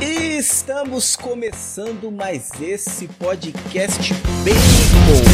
[0.00, 4.12] Estamos começando mais esse podcast
[4.44, 5.24] Bacon.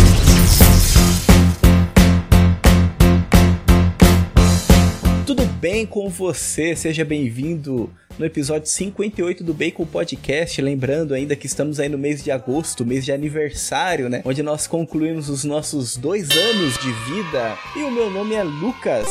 [5.26, 6.76] Tudo bem com você?
[6.76, 10.60] Seja bem-vindo no episódio 58 do Bacon Podcast.
[10.60, 14.20] Lembrando ainda que estamos aí no mês de agosto, mês de aniversário, né?
[14.24, 17.56] Onde nós concluímos os nossos dois anos de vida.
[17.74, 19.08] E o meu nome é Lucas.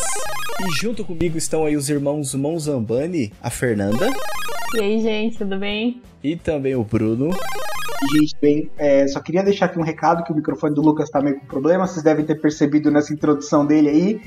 [0.61, 4.11] E junto comigo estão aí os irmãos Monzambani, a Fernanda.
[4.75, 5.99] E aí, gente, tudo bem?
[6.23, 7.31] E também o Bruno.
[8.13, 11.19] Gente, bem, é, só queria deixar aqui um recado que o microfone do Lucas tá
[11.21, 14.21] meio com problema, vocês devem ter percebido nessa introdução dele aí.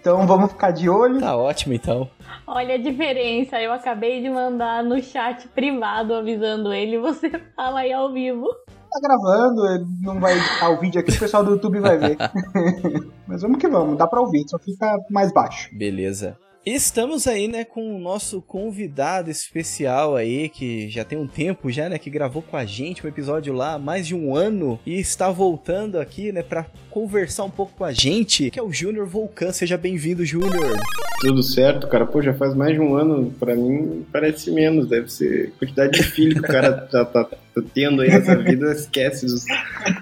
[0.00, 1.20] Então vamos ficar de olho.
[1.20, 2.10] Tá ótimo então.
[2.44, 7.92] Olha a diferença, eu acabei de mandar no chat privado avisando ele, você fala aí
[7.92, 8.48] ao vivo.
[8.90, 12.16] Tá gravando, ele não vai editar o vídeo aqui, o pessoal do YouTube vai ver.
[13.28, 15.70] Mas vamos que vamos, dá pra ouvir, só fica mais baixo.
[15.72, 16.36] Beleza.
[16.66, 21.90] Estamos aí, né, com o nosso convidado especial aí, que já tem um tempo já,
[21.90, 24.98] né, que gravou com a gente um episódio lá há mais de um ano e
[24.98, 29.06] está voltando aqui, né, para conversar um pouco com a gente, que é o Júnior
[29.06, 29.52] Volcan.
[29.52, 30.80] Seja bem-vindo, Júnior.
[31.20, 32.06] Tudo certo, cara.
[32.06, 36.02] Pô, já faz mais de um ano, para mim parece menos, deve ser quantidade de
[36.02, 39.44] filho que o cara já tá, tá tendo aí nessa vida, esquece dos,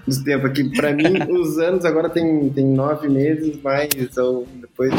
[0.06, 0.70] dos tempos aqui.
[0.76, 4.92] Para mim, os anos agora tem, tem nove meses, mais ou depois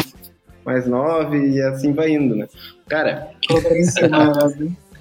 [0.65, 2.47] mais nove e assim vai indo, né?
[2.87, 3.29] Cara.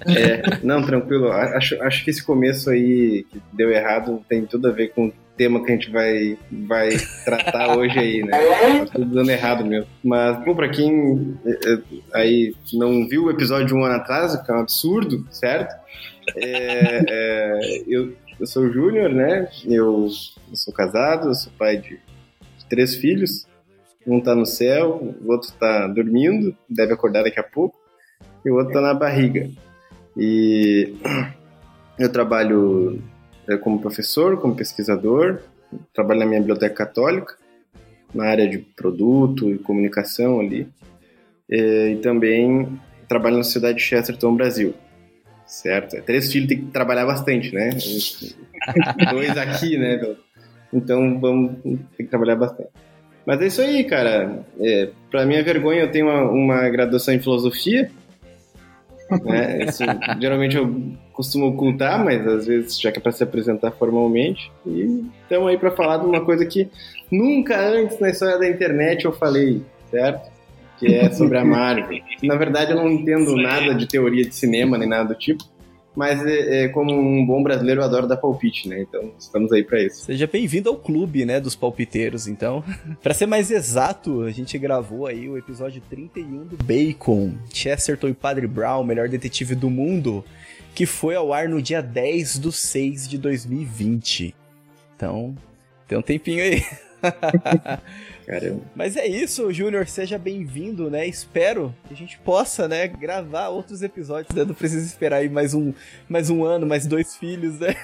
[0.07, 1.31] é, não, tranquilo.
[1.31, 5.13] Acho, acho que esse começo aí que deu errado tem tudo a ver com o
[5.37, 6.89] tema que a gente vai, vai
[7.25, 8.31] tratar hoje aí, né?
[8.85, 9.87] Tá tudo dando errado mesmo.
[10.03, 11.77] Mas, pô, pra quem é, é,
[12.13, 15.73] aí não viu o episódio de um ano atrás, que é um absurdo, certo?
[16.37, 19.49] É, é, eu, eu sou o Júnior, né?
[19.65, 20.07] Eu,
[20.49, 21.99] eu, sou casado, eu sou pai de,
[22.57, 23.45] de três filhos.
[24.05, 27.77] Um tá no céu, o outro tá dormindo, deve acordar daqui a pouco,
[28.45, 29.49] e o outro tá na barriga.
[30.17, 30.93] E
[31.97, 33.01] eu trabalho
[33.47, 35.39] é, como professor, como pesquisador,
[35.93, 37.35] trabalho na minha biblioteca católica,
[38.13, 40.67] na área de produto e comunicação ali,
[41.49, 44.73] é, e também trabalho na Sociedade de Chesterton Brasil.
[45.45, 46.01] Certo?
[46.03, 47.69] Três filhos tem que trabalhar bastante, né?
[49.11, 50.15] Dois aqui, né?
[50.71, 51.57] Então vamos
[51.95, 52.69] ter que trabalhar bastante.
[53.25, 54.45] Mas é isso aí, cara.
[54.59, 57.89] É, pra minha vergonha, eu tenho uma, uma graduação em filosofia.
[59.25, 59.65] Né?
[59.65, 59.83] Isso,
[60.19, 60.75] geralmente eu
[61.11, 64.51] costumo ocultar, mas às vezes já que é pra se apresentar formalmente.
[64.65, 66.67] E estamos aí para falar de uma coisa que
[67.11, 69.61] nunca antes na história da internet eu falei,
[69.91, 70.31] certo?
[70.79, 71.99] Que é sobre a Marvel.
[72.23, 75.43] Na verdade, eu não entendo nada de teoria de cinema nem nada do tipo
[75.95, 78.81] mas é, é, como um bom brasileiro eu adoro dar palpite, né?
[78.81, 80.05] Então estamos aí para isso.
[80.05, 82.63] Seja bem-vindo ao clube, né, dos palpiteiros, então.
[83.01, 88.13] para ser mais exato, a gente gravou aí o episódio 31 do Bacon, Chesterton e
[88.13, 90.23] Padre Brown, melhor detetive do mundo,
[90.73, 94.35] que foi ao ar no dia 10 do 6 de 2020.
[94.95, 95.35] Então,
[95.87, 96.63] tem um tempinho aí.
[98.25, 98.61] Caramba.
[98.75, 101.05] Mas é isso, Júnior, seja bem-vindo, né?
[101.07, 104.45] Espero que a gente possa, né, gravar outros episódios, né?
[104.45, 105.73] Não precisa esperar aí mais um,
[106.07, 107.75] mais um ano, mais dois filhos, né?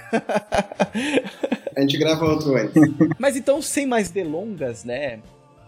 [1.75, 2.73] a gente grava outro antes.
[3.17, 5.19] Mas então, sem mais delongas, né?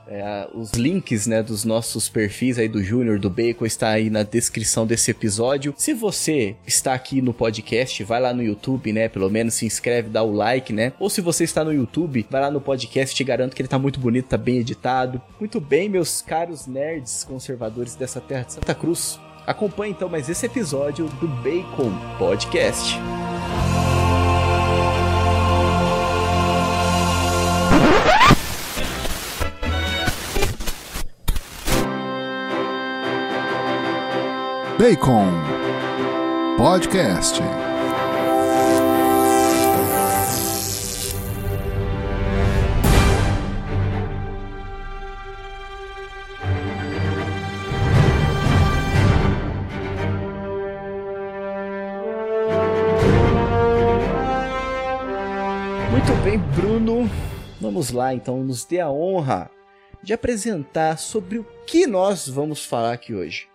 [0.07, 4.23] É, os links né, dos nossos perfis aí do Júnior, do Bacon, está aí na
[4.23, 5.73] descrição desse episódio.
[5.77, 9.07] Se você está aqui no podcast, vai lá no YouTube, né?
[9.07, 10.93] Pelo menos se inscreve, dá o like, né?
[10.99, 13.79] Ou se você está no YouTube, vai lá no podcast, te garanto que ele tá
[13.79, 15.21] muito bonito, tá bem editado.
[15.39, 19.19] Muito bem, meus caros nerds conservadores dessa terra de Santa Cruz.
[19.45, 22.95] Acompanhe então mais esse episódio do Bacon Podcast.
[34.81, 35.27] Bacon
[36.57, 37.39] Podcast.
[55.91, 57.07] Muito bem, Bruno.
[57.61, 59.51] Vamos lá, então, nos dê a honra
[60.01, 63.51] de apresentar sobre o que nós vamos falar aqui hoje.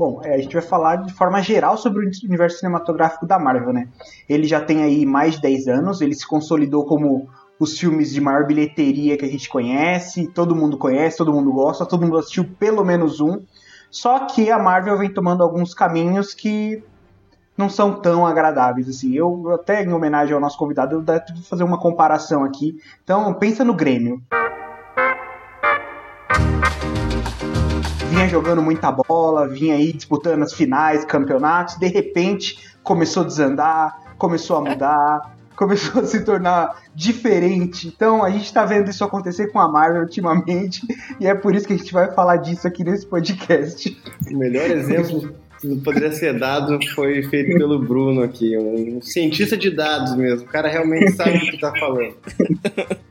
[0.00, 3.70] Bom, é, a gente vai falar de forma geral sobre o universo cinematográfico da Marvel,
[3.70, 3.86] né?
[4.26, 8.18] Ele já tem aí mais de 10 anos, ele se consolidou como os filmes de
[8.18, 12.48] maior bilheteria que a gente conhece, todo mundo conhece, todo mundo gosta, todo mundo assistiu
[12.58, 13.42] pelo menos um.
[13.90, 16.82] Só que a Marvel vem tomando alguns caminhos que
[17.54, 19.14] não são tão agradáveis assim.
[19.14, 22.74] Eu até em homenagem ao nosso convidado, eu devo fazer uma comparação aqui.
[23.04, 24.22] Então, pensa no Grêmio.
[28.20, 34.14] Vinha jogando muita bola, vinha aí disputando as finais, campeonatos, de repente começou a desandar,
[34.18, 37.88] começou a mudar, começou a se tornar diferente.
[37.88, 40.82] Então a gente está vendo isso acontecer com a Marvel ultimamente
[41.18, 43.96] e é por isso que a gente vai falar disso aqui nesse podcast.
[44.30, 49.70] O melhor exemplo que poderia ser dado foi feito pelo Bruno aqui, um cientista de
[49.70, 50.46] dados mesmo.
[50.46, 52.14] O cara realmente sabe o que está falando.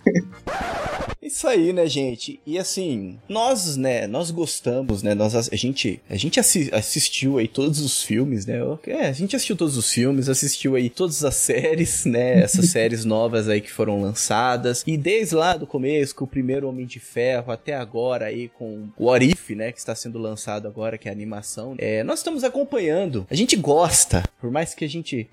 [1.30, 2.40] Isso aí, né, gente?
[2.44, 5.14] E assim, nós, né, nós gostamos, né?
[5.14, 8.58] Nós, a gente, a gente assi assistiu aí todos os filmes, né?
[8.88, 12.42] É, a gente assistiu todos os filmes, assistiu aí todas as séries, né?
[12.42, 14.84] Essas séries novas aí que foram lançadas.
[14.88, 18.88] E desde lá do começo, com o primeiro Homem de Ferro, até agora aí com
[18.98, 19.72] o Arif, né?
[19.72, 21.76] Que está sendo lançado agora, que é a animação.
[21.78, 23.28] É, nós estamos acompanhando.
[23.30, 25.30] A gente gosta, por mais que a gente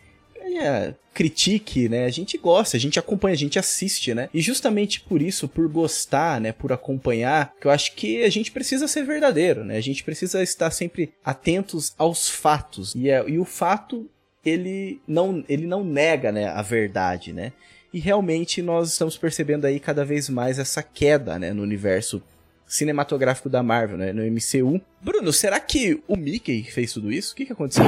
[0.55, 2.05] é, critique, né?
[2.05, 4.29] A gente gosta, a gente acompanha, a gente assiste, né?
[4.35, 6.53] E justamente por isso, por gostar, né?
[6.53, 9.77] Por acompanhar, que eu acho que a gente precisa ser verdadeiro, né?
[9.77, 12.95] A gente precisa estar sempre atentos aos fatos.
[12.95, 14.09] E, é, e o fato,
[14.45, 16.49] ele não, ele não nega, né?
[16.49, 17.53] A verdade, né?
[17.93, 21.53] E realmente nós estamos percebendo aí cada vez mais essa queda, né?
[21.53, 22.23] No universo
[22.67, 24.13] cinematográfico da Marvel, né?
[24.13, 24.81] No MCU.
[25.01, 27.33] Bruno, será que o Mickey fez tudo isso?
[27.33, 27.85] O que, que aconteceu?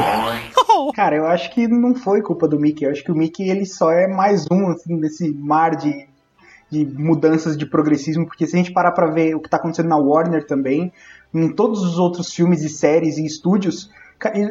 [0.94, 2.84] Cara, eu acho que não foi culpa do Mickey.
[2.84, 6.06] Eu acho que o Mickey ele só é mais um, assim, desse mar de,
[6.70, 8.26] de mudanças de progressismo.
[8.26, 10.92] Porque se a gente parar pra ver o que tá acontecendo na Warner também,
[11.34, 13.90] em todos os outros filmes e séries e estúdios,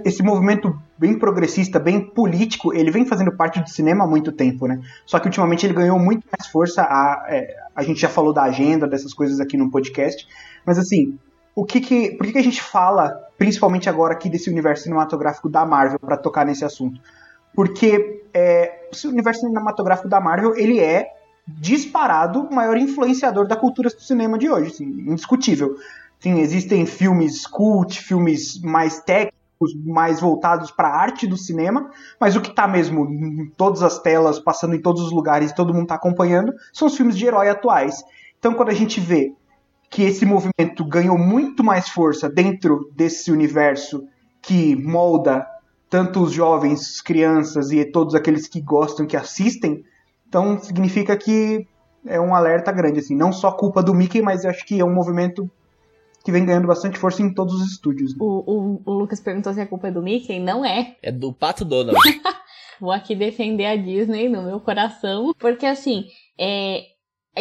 [0.06, 4.66] esse movimento bem progressista, bem político, ele vem fazendo parte do cinema há muito tempo,
[4.66, 4.82] né?
[5.06, 6.84] Só que ultimamente ele ganhou muito mais força.
[6.84, 10.26] A, é, a gente já falou da agenda, dessas coisas aqui no podcast.
[10.66, 11.18] Mas assim,
[11.58, 15.50] o que que, por que, que a gente fala, principalmente agora aqui desse universo cinematográfico
[15.50, 17.02] da Marvel, para tocar nesse assunto?
[17.52, 21.16] Porque é, o universo cinematográfico da Marvel, ele é
[21.48, 25.76] disparado o maior influenciador da cultura do cinema de hoje, assim, indiscutível.
[26.20, 31.90] Sim, existem filmes cult, filmes mais técnicos, mais voltados para a arte do cinema,
[32.20, 35.74] mas o que está mesmo em todas as telas, passando em todos os lugares, todo
[35.74, 38.04] mundo está acompanhando, são os filmes de herói atuais.
[38.38, 39.34] Então, quando a gente vê
[39.90, 44.06] que esse movimento ganhou muito mais força dentro desse universo
[44.42, 45.46] que molda
[45.90, 49.84] tanto os jovens, crianças e todos aqueles que gostam, que assistem,
[50.28, 51.66] então significa que
[52.06, 54.86] é um alerta grande, assim, não só culpa do Mickey, mas eu acho que é
[54.86, 55.50] um movimento
[56.24, 58.12] que vem ganhando bastante força em todos os estúdios.
[58.12, 58.18] Né?
[58.20, 60.40] O, o, o, Lucas perguntou se a culpa é do Mickey.
[60.40, 60.98] Não é.
[61.02, 61.98] É do Pato Donald.
[62.82, 65.34] Vou aqui defender a Disney no meu coração.
[65.40, 66.06] Porque, assim,
[66.38, 66.84] é, é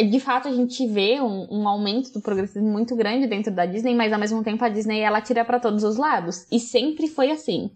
[0.03, 3.95] de fato a gente vê um, um, aumento do progressismo muito grande dentro da Disney,
[3.95, 6.45] mas ao mesmo tempo a Disney ela tira para todos os lados.
[6.51, 7.71] E sempre foi assim.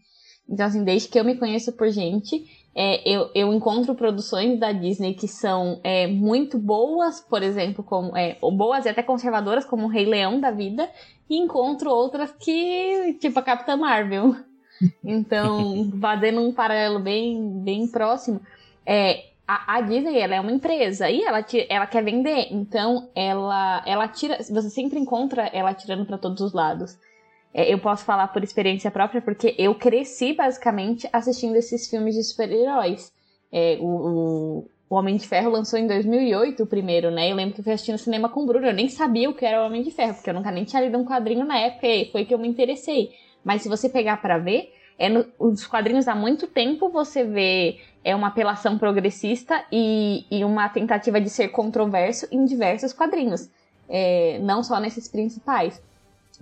[0.49, 2.45] Então, assim, desde que eu me conheço por gente,
[2.75, 8.15] é, eu, eu encontro produções da Disney que são é, muito boas, por exemplo, como
[8.17, 10.89] é, ou boas e até conservadoras, como o Rei Leão da vida,
[11.29, 14.35] e encontro outras que, tipo a Capitã Marvel.
[15.03, 18.41] Então, fazendo um paralelo bem, bem próximo,
[18.83, 23.83] é, a, a, Disney ela é uma empresa e ela, ela quer vender, então ela,
[23.85, 26.97] ela tira, você sempre encontra ela tirando para todos os lados.
[27.53, 32.23] É, eu posso falar por experiência própria, porque eu cresci basicamente assistindo esses filmes de
[32.23, 33.11] super-heróis.
[33.51, 37.29] É, o, o, o, Homem de Ferro lançou em 2008 o primeiro, né?
[37.29, 38.65] Eu lembro que eu fui assistindo cinema com o Bruno.
[38.65, 40.81] Eu nem sabia o que era o Homem de Ferro, porque eu nunca nem tinha
[40.81, 43.09] lido um quadrinho na época e foi que eu me interessei.
[43.43, 47.79] Mas se você pegar para ver, é no, os quadrinhos há muito tempo você vê
[48.03, 53.49] é uma apelação progressista e, e uma tentativa de ser controverso em diversos quadrinhos.
[53.87, 55.81] É, não só nesses principais.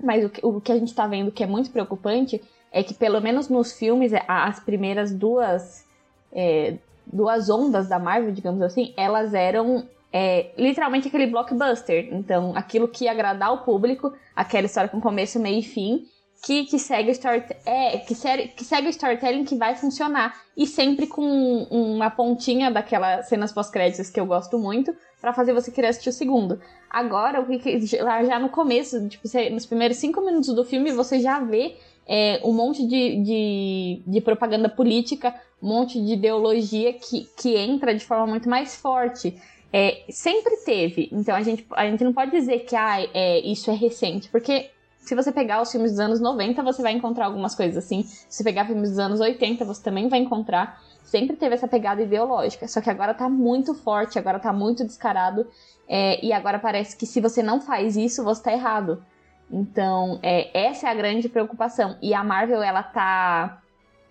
[0.01, 2.93] Mas o que, o que a gente tá vendo que é muito preocupante é que,
[2.93, 5.85] pelo menos nos filmes, as primeiras duas,
[6.31, 12.07] é, duas ondas da Marvel, digamos assim, elas eram é, literalmente aquele blockbuster.
[12.11, 16.07] Então, aquilo que ia agradar o público, aquela história com começo, meio e fim,
[16.43, 18.15] que, que segue o story, é, que,
[18.55, 20.41] que segue o storytelling que vai funcionar.
[20.55, 21.23] E sempre com
[21.69, 26.13] uma pontinha daquelas cenas pós-créditos que eu gosto muito, para fazer você querer assistir o
[26.13, 26.59] segundo.
[26.89, 31.19] Agora, o que já no começo, tipo, você, nos primeiros cinco minutos do filme, você
[31.19, 31.75] já vê
[32.07, 37.93] é, um monte de, de, de, propaganda política, um monte de ideologia que, que entra
[37.93, 39.35] de forma muito mais forte.
[39.71, 41.09] É, sempre teve.
[41.11, 44.71] Então a gente, a gente não pode dizer que ah, é, isso é recente, porque
[45.09, 48.03] se você pegar os filmes dos anos 90, você vai encontrar algumas coisas assim.
[48.03, 52.01] Se você pegar filmes dos anos 80, você também vai encontrar sempre teve essa pegada
[52.03, 55.47] ideológica, só que agora tá muito forte, agora tá muito descarado,
[55.87, 59.03] é, e agora parece que se você não faz isso, você tá errado.
[59.51, 61.97] Então, é, essa é a grande preocupação.
[61.99, 63.59] E a Marvel, ela tá.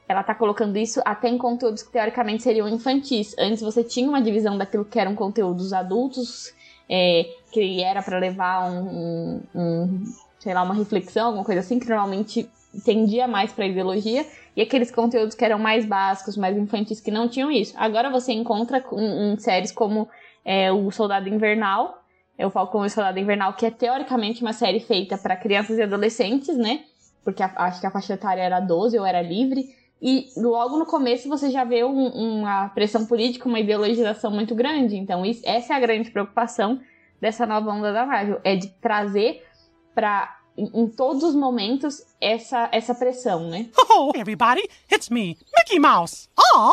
[0.08, 3.36] Ela tá colocando isso até em conteúdos que teoricamente seriam infantis.
[3.38, 6.52] Antes você tinha uma divisão daquilo que eram conteúdos adultos,
[6.88, 10.04] é, que era para levar um, um, um
[10.38, 12.48] sei lá, uma reflexão, alguma coisa assim, que normalmente
[12.84, 14.26] tendia mais para ideologia,
[14.56, 17.74] e aqueles conteúdos que eram mais básicos, mais infantis, que não tinham isso.
[17.76, 20.08] Agora você encontra em, em séries como
[20.44, 22.02] é, O Soldado Invernal,
[22.36, 25.76] é o Falcão e o Soldado Invernal, que é teoricamente uma série feita para crianças
[25.76, 26.84] e adolescentes, né?
[27.24, 29.74] Porque a, acho que a faixa etária era 12 ou era livre.
[30.00, 34.96] E logo no começo você já vê um, uma pressão política, uma ideologização muito grande.
[34.96, 36.80] Então, isso, essa é a grande preocupação
[37.20, 39.44] dessa nova onda da Marvel: é de trazer
[39.98, 43.68] para em, todos os momentos essa, essa pressão, né?
[43.90, 44.62] Oh, everybody,
[44.92, 46.28] it's me, Mickey Mouse.
[46.54, 46.72] All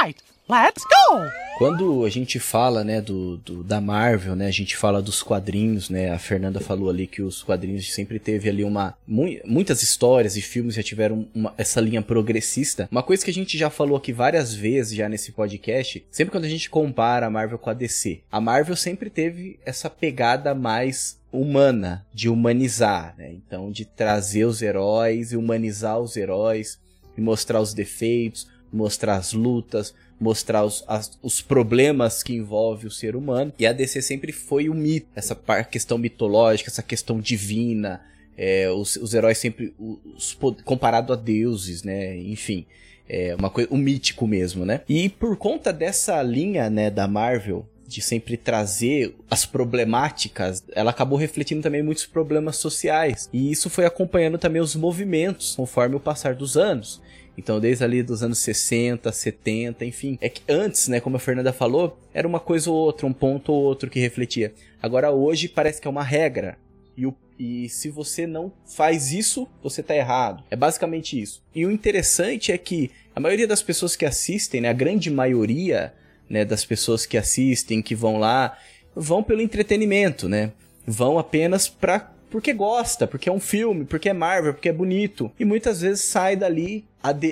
[0.00, 1.46] right, let's go!
[1.58, 5.88] Quando a gente fala, né, do, do, da Marvel, né, a gente fala dos quadrinhos,
[5.88, 10.36] né, a Fernanda falou ali que os quadrinhos sempre teve ali uma, mu muitas histórias
[10.36, 12.86] e filmes já tiveram uma, essa linha progressista.
[12.92, 16.44] Uma coisa que a gente já falou aqui várias vezes já nesse podcast, sempre quando
[16.44, 21.18] a gente compara a Marvel com a DC, a Marvel sempre teve essa pegada mais
[21.32, 26.78] humana, de humanizar, né, então de trazer os heróis e humanizar os heróis
[27.16, 32.90] e mostrar os defeitos, mostrar as lutas, mostrar os, as, os problemas que envolve o
[32.90, 33.52] ser humano.
[33.58, 38.00] E a DC sempre foi o mito, essa questão mitológica, essa questão divina,
[38.36, 42.16] é, os, os, heróis sempre os, comparado a deuses, né?
[42.16, 42.66] Enfim,
[43.08, 44.82] é uma coisa, o mítico mesmo, né?
[44.88, 51.16] E por conta dessa linha, né, da Marvel de sempre trazer as problemáticas, ela acabou
[51.16, 53.28] refletindo também muitos problemas sociais.
[53.32, 57.00] E isso foi acompanhando também os movimentos conforme o passar dos anos.
[57.36, 60.18] Então, desde ali dos anos 60, 70, enfim.
[60.20, 63.52] É que antes, né, como a Fernanda falou, era uma coisa ou outra, um ponto
[63.52, 64.54] ou outro que refletia.
[64.82, 66.58] Agora, hoje, parece que é uma regra.
[66.96, 70.42] E, o, e se você não faz isso, você tá errado.
[70.50, 71.42] É basicamente isso.
[71.54, 75.92] E o interessante é que a maioria das pessoas que assistem, né, a grande maioria
[76.28, 78.58] né, das pessoas que assistem, que vão lá,
[78.94, 80.52] vão pelo entretenimento, né?
[80.86, 85.30] Vão apenas pra porque gosta, porque é um filme, porque é Marvel, porque é bonito.
[85.38, 86.84] E muitas vezes sai dali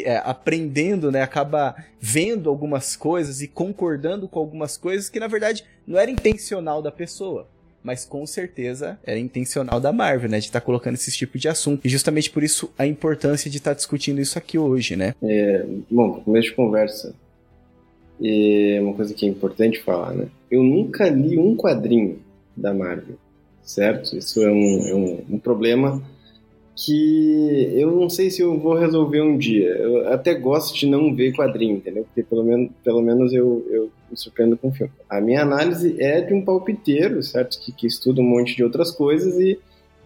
[0.04, 1.22] é, aprendendo, né?
[1.22, 6.82] Acaba vendo algumas coisas e concordando com algumas coisas que na verdade não era intencional
[6.82, 7.48] da pessoa.
[7.82, 10.38] Mas com certeza era intencional da Marvel, né?
[10.38, 11.84] De estar tá colocando esse tipo de assunto.
[11.84, 15.14] E justamente por isso a importância de estar tá discutindo isso aqui hoje, né?
[15.22, 17.14] É, bom, começo de conversa.
[18.22, 20.28] É uma coisa que é importante falar, né?
[20.50, 22.20] Eu nunca li um quadrinho
[22.56, 23.18] da Marvel
[23.64, 24.16] certo?
[24.16, 26.02] Isso é um, é um, um problema
[26.76, 29.68] que eu não sei se eu vou resolver um dia.
[29.68, 32.04] Eu até gosto de não ver quadrinho, entendeu?
[32.04, 34.92] Porque pelo menos, pelo menos eu, eu me surpreendo com o filme.
[35.08, 37.60] A minha análise é de um palpiteiro, certo?
[37.60, 39.58] Que, que estuda um monte de outras coisas e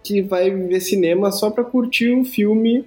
[0.02, 2.84] que vai ver cinema só para curtir um filme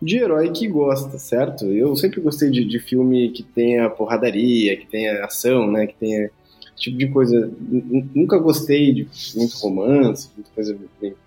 [0.00, 1.64] de herói que gosta, certo?
[1.66, 5.86] Eu sempre gostei de, de filme que tenha porradaria, que tenha ação, né?
[5.86, 6.30] Que tenha
[6.76, 7.50] tipo de coisa.
[8.14, 10.78] Nunca gostei de muito romance, muita coisa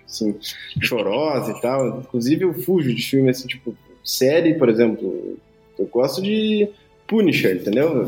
[0.06, 0.36] assim,
[0.82, 2.00] chorosa e tal.
[2.00, 5.38] Inclusive eu fujo de filme assim, tipo, série, por exemplo.
[5.78, 6.70] Eu gosto de
[7.08, 8.08] Punisher, entendeu?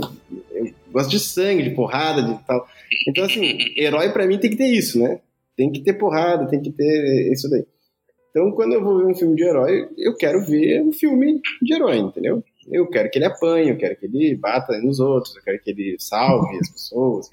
[0.54, 2.68] Eu gosto de sangue, de porrada, de tal.
[3.08, 5.20] Então, assim, herói para mim tem que ter isso, né?
[5.56, 7.66] Tem que ter porrada, tem que ter isso daí.
[8.30, 11.74] Então, quando eu vou ver um filme de herói, eu quero ver um filme de
[11.74, 12.44] herói, entendeu?
[12.68, 15.72] Eu quero que ele apanhe, eu quero que ele bata nos outros, eu quero que
[15.72, 17.30] ele salve as pessoas.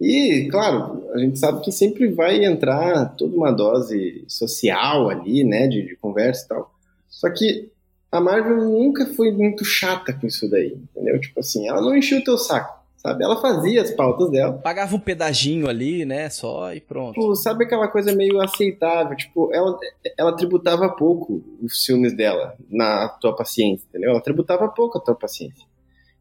[0.00, 5.68] E, claro, a gente sabe que sempre vai entrar toda uma dose social ali, né,
[5.68, 6.74] de, de conversa e tal.
[7.08, 7.70] Só que
[8.10, 11.20] a Marvel nunca foi muito chata com isso daí, entendeu?
[11.20, 13.24] Tipo assim, ela não encheu o teu saco sabe?
[13.24, 14.52] Ela fazia as pautas dela.
[14.52, 16.28] Pagava um pedaginho ali, né?
[16.28, 17.14] Só e pronto.
[17.14, 19.16] Tipo, sabe aquela coisa meio aceitável?
[19.16, 19.78] Tipo, ela,
[20.16, 24.10] ela tributava pouco os filmes dela na tua paciência, entendeu?
[24.10, 25.68] Ela tributava pouco a tua paciência.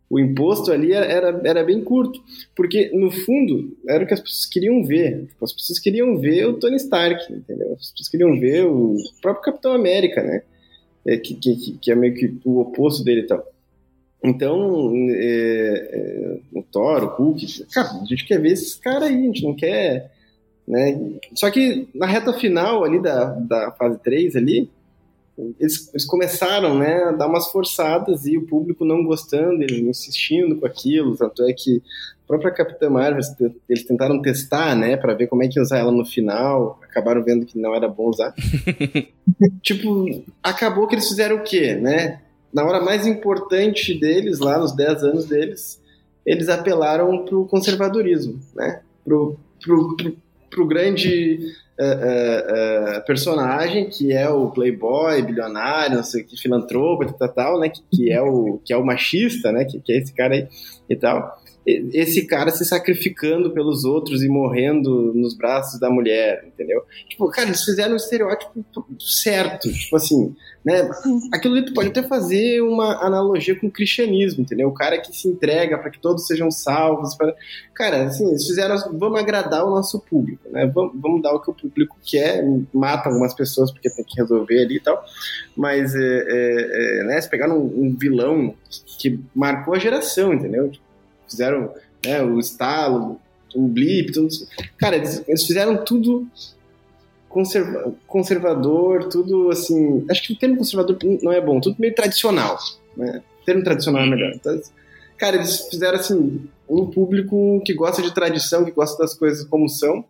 [0.10, 2.20] O imposto ali era, era bem curto,
[2.56, 5.28] porque no fundo era o que as pessoas queriam ver.
[5.28, 7.74] Tipo, as pessoas queriam ver o Tony Stark, entendeu?
[7.74, 10.42] As pessoas queriam ver o próprio Capitão América, né?
[11.06, 13.46] É, que, que, que é meio que o oposto dele e tal.
[14.24, 19.16] Então, é, é, o Thor, o Hulk, cara, a gente quer ver esses caras aí,
[19.16, 20.12] a gente não quer.
[20.68, 21.20] Né?
[21.36, 24.70] Só que na reta final ali da, da fase 3 ali,
[25.58, 30.58] eles, eles, começaram né, a dar umas forçadas e o público não gostando, eles insistindo
[30.58, 31.82] com aquilo, tanto é que
[32.26, 33.22] a própria Capitã Marvel,
[33.70, 37.24] eles tentaram testar, né, para ver como é que ia usar ela no final, acabaram
[37.24, 38.34] vendo que não era bom usar.
[39.64, 42.22] tipo, acabou que eles fizeram o quê, né?
[42.54, 45.82] Na hora mais importante deles, lá nos 10 anos deles,
[46.26, 48.82] eles apelaram para o conservadorismo, né?
[49.04, 49.38] Pro,
[50.50, 51.40] pro grande
[51.80, 57.60] uh, uh, uh, personagem que é o playboy, bilionário, não sei que, filantropo, tal, tal,
[57.60, 57.70] né?
[57.70, 59.66] Que, que, é o, que é o machista, né?
[59.66, 60.48] Que, que é esse cara aí
[60.90, 61.40] e tal.
[61.94, 66.84] Esse cara se sacrificando pelos outros e morrendo nos braços da mulher, entendeu?
[67.08, 68.66] Tipo, cara, eles fizeram o estereótipo
[69.00, 70.90] certo, tipo assim, né?
[71.34, 74.68] Aquilo ali tu pode até fazer uma analogia com o cristianismo, entendeu?
[74.68, 77.34] O cara que se entrega para que todos sejam salvos, pra...
[77.74, 80.66] cara, assim, eles fizeram, vamos agradar o nosso público, né?
[80.74, 84.64] Vamos, vamos dar o que o público quer, mata algumas pessoas porque tem que resolver
[84.64, 85.04] ali e tal,
[85.56, 87.22] mas é, é, é, né?
[87.22, 88.54] Se pegaram um, um vilão
[89.00, 90.70] que marcou a geração, entendeu?
[90.70, 90.89] Tipo,
[91.30, 91.74] fizeram
[92.06, 93.20] né, o estalo,
[93.56, 94.30] o blip, tudo.
[94.78, 96.28] Cara, eles, eles fizeram tudo
[97.30, 100.04] conserva conservador, tudo assim.
[100.10, 102.58] Acho que o termo conservador não é bom, tudo meio tradicional.
[102.98, 103.22] Né?
[103.42, 104.32] O termo tradicional é melhor.
[104.34, 104.60] Então,
[105.18, 109.70] cara, eles fizeram assim um público que gosta de tradição, que gosta das coisas como
[109.70, 110.04] são,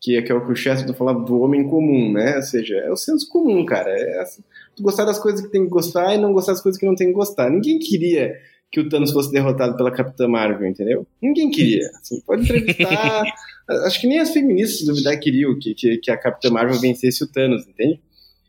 [0.00, 2.36] que é, que é o que o Chesterton falava do homem comum, né?
[2.36, 3.90] Ou seja, é o senso comum, cara.
[3.90, 4.42] É assim,
[4.80, 7.08] gostar das coisas que tem que gostar e não gostar das coisas que não tem
[7.08, 7.50] que gostar.
[7.50, 8.38] Ninguém queria
[8.70, 11.06] que o Thanos fosse derrotado pela Capitã Marvel, entendeu?
[11.20, 11.88] Ninguém queria.
[12.00, 13.24] Assim, pode entrevistar.
[13.84, 17.26] acho que nem as feministas duvidar queriam que, que, que, a Capitã Marvel vencesse o
[17.26, 18.00] Thanos, entende?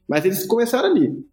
[0.08, 1.26] Mas eles começaram ali.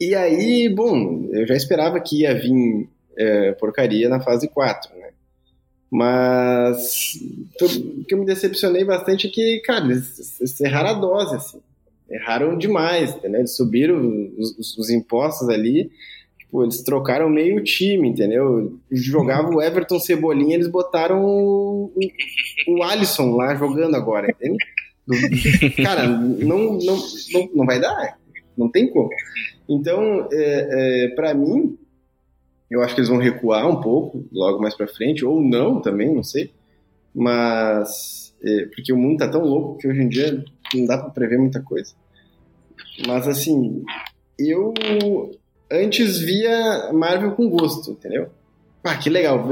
[0.00, 5.10] E aí, bom, eu já esperava que ia vir é, porcaria na fase 4, né?
[5.90, 7.18] Mas
[7.60, 11.60] o que eu me decepcionei bastante é que, cara, eles, eles erraram a dose, assim.
[12.08, 13.40] Erraram demais, entendeu?
[13.40, 15.90] Eles subiram os, os, os impostos ali
[16.50, 18.78] Pô, eles trocaram meio time, entendeu?
[18.90, 21.92] Jogava o Everton Cebolinha, eles botaram o,
[22.66, 24.58] o Alisson lá jogando agora, entende?
[25.82, 26.96] Cara, não, não,
[27.32, 28.18] não, não vai dar.
[28.56, 29.08] Não tem como.
[29.68, 31.78] Então, é, é, para mim,
[32.68, 36.12] eu acho que eles vão recuar um pouco logo mais para frente, ou não também,
[36.12, 36.52] não sei.
[37.14, 41.10] Mas, é, porque o mundo tá tão louco que hoje em dia não dá para
[41.10, 41.94] prever muita coisa.
[43.06, 43.84] Mas, assim,
[44.38, 44.74] eu
[45.70, 48.28] antes via Marvel com gosto, entendeu?
[48.82, 49.48] Ah, que legal.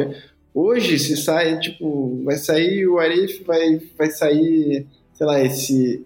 [0.55, 6.05] Hoje, se sai, tipo, vai sair o Arif, vai, vai sair, sei lá, esse.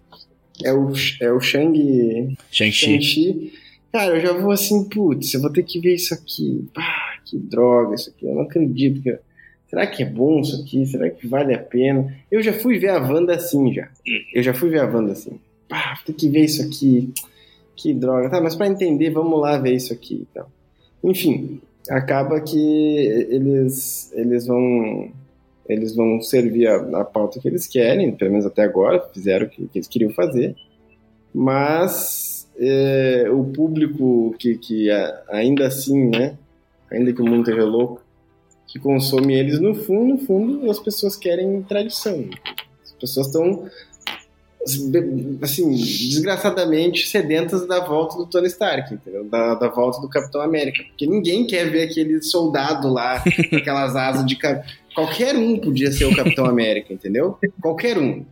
[0.65, 2.37] É o, é o Shang.
[2.51, 3.03] Shang-Chi.
[3.03, 3.53] Shang
[3.93, 6.67] Cara, eu já vou assim, putz, eu vou ter que ver isso aqui.
[6.73, 8.27] Pá, que droga isso aqui.
[8.27, 9.19] Eu não acredito que.
[9.69, 10.85] Será que é bom isso aqui?
[10.87, 12.15] Será que vale a pena?
[12.31, 13.89] Eu já fui ver a Wanda assim já.
[14.35, 15.39] Eu já fui ver a Wanda assim.
[15.69, 17.13] Pá, vou ter que ver isso aqui
[17.77, 18.31] que droga.
[18.31, 20.27] Tá, mas para entender, vamos lá ver isso aqui.
[20.31, 20.47] Então.
[21.03, 22.59] Enfim, acaba que
[23.31, 25.11] eles, eles vão
[25.69, 29.49] eles vão servir a, a pauta que eles querem, pelo menos até agora, fizeram o
[29.49, 30.57] que, que eles queriam fazer,
[31.33, 34.89] mas é, o público que, que
[35.29, 36.37] ainda assim, né,
[36.91, 38.03] ainda que o mundo esteja louco,
[38.67, 42.25] que consome eles, no fundo, no fundo, as pessoas querem tradição.
[42.83, 43.69] As pessoas estão
[45.43, 49.25] assim, desgraçadamente sedentas da volta do Tony Stark, entendeu?
[49.25, 50.85] Da, da volta do Capitão América.
[50.85, 54.39] Porque ninguém quer ver aquele soldado lá com aquelas asas de.
[54.95, 57.39] Qualquer um podia ser o Capitão América, entendeu?
[57.61, 58.25] Qualquer um.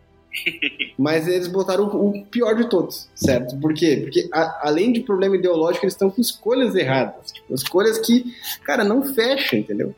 [0.97, 3.59] Mas eles botaram o, pior de todos, certo?
[3.59, 4.01] Por quê?
[4.03, 7.33] Porque a, além de problema ideológico, eles estão com escolhas erradas.
[7.33, 8.33] Tipo, escolhas que,
[8.64, 9.95] cara, não fecha, entendeu?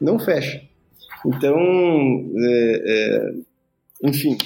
[0.00, 0.62] Não fecha.
[1.26, 4.38] Então, é, é, enfim,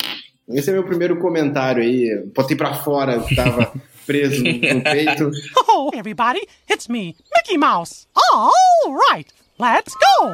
[0.52, 2.24] esse é meu primeiro comentário aí.
[2.34, 3.72] Botei pra fora, tava
[4.06, 5.30] preso no peito.
[5.68, 8.06] Oh, everybody, it's me, Mickey Mouse.
[8.32, 8.50] All
[9.10, 10.32] right, let's go!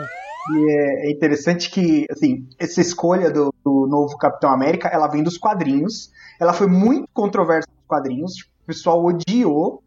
[0.54, 5.22] E é, é interessante que, assim, essa escolha do, do, novo Capitão América, ela vem
[5.22, 6.10] dos quadrinhos.
[6.40, 8.32] Ela foi muito controversa nos quadrinhos.
[8.34, 9.82] Tipo, o pessoal odiou.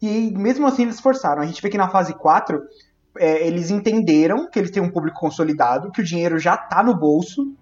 [0.00, 1.42] E mesmo assim eles forçaram.
[1.42, 2.62] A gente vê que na fase 4,
[3.18, 6.94] é, eles entenderam que eles têm um público consolidado, que o dinheiro já tá no
[6.94, 7.52] bolso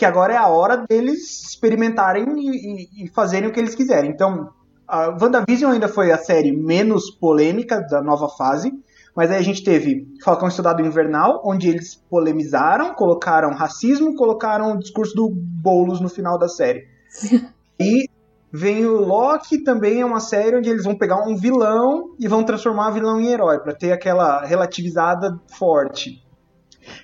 [0.00, 4.10] que agora é a hora deles experimentarem e, e, e fazerem o que eles quiserem.
[4.10, 4.48] Então,
[4.88, 8.72] a WandaVision ainda foi a série menos polêmica da nova fase,
[9.14, 14.78] mas aí a gente teve Falcão Estudado Invernal, onde eles polemizaram, colocaram racismo, colocaram o
[14.78, 16.86] discurso do Boulos no final da série.
[17.78, 18.08] e
[18.50, 22.42] vem o Loki, também é uma série onde eles vão pegar um vilão e vão
[22.42, 26.24] transformar o vilão em herói, para ter aquela relativizada forte.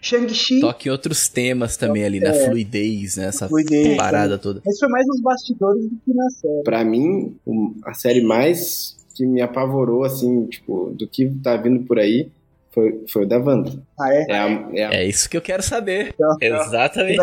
[0.01, 0.61] Shang-Chi.
[0.61, 3.27] Toque outros temas também ali, é, na fluidez, né?
[3.27, 4.39] Essa fluidez, parada é.
[4.39, 4.63] toda.
[4.67, 6.63] Isso foi mais nos bastidores do que na série.
[6.63, 7.37] Pra mim,
[7.85, 12.29] a série mais que me apavorou, assim, tipo, do que tá vindo por aí,
[12.77, 13.73] foi, foi o da Wanda.
[13.99, 14.27] Ah, é?
[14.29, 14.91] É, a, é, a...
[14.97, 16.15] é isso que eu quero saber.
[16.15, 17.17] Então, Exatamente.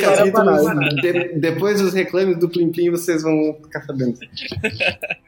[0.00, 4.18] Capítulos, de, depois dos reclames do Plim Plim, vocês vão ficar sabendo.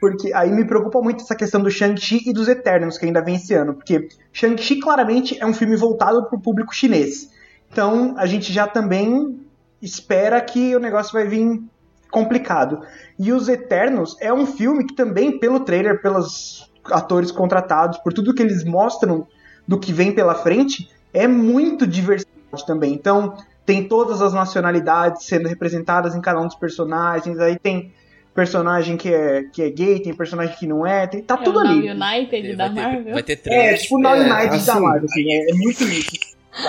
[0.00, 3.34] Porque aí me preocupa muito essa questão do Shang-Chi e dos Eternos, que ainda vem
[3.34, 3.74] esse ano.
[3.74, 7.28] Porque Shang-Chi claramente é um filme voltado para o público chinês.
[7.70, 9.38] Então a gente já também
[9.82, 11.60] espera que o negócio vai vir
[12.10, 12.80] complicado.
[13.18, 18.34] E Os Eternos é um filme que também, pelo trailer, pelos atores contratados, por tudo
[18.34, 19.26] que eles mostram
[19.66, 22.92] do que vem pela frente, é muito diversidade também.
[22.92, 27.38] Então, tem todas as nacionalidades sendo representadas em cada um dos personagens.
[27.38, 27.92] Aí tem
[28.34, 31.58] personagem que é, que é gay, tem personagem que não é, tem, tá É tudo
[31.60, 31.90] ali.
[31.90, 33.12] United da vai, ter, Marvel.
[33.14, 33.82] vai ter É, três.
[33.82, 36.10] tipo o É, United da assim, Marvel, assim, é, é muito isso.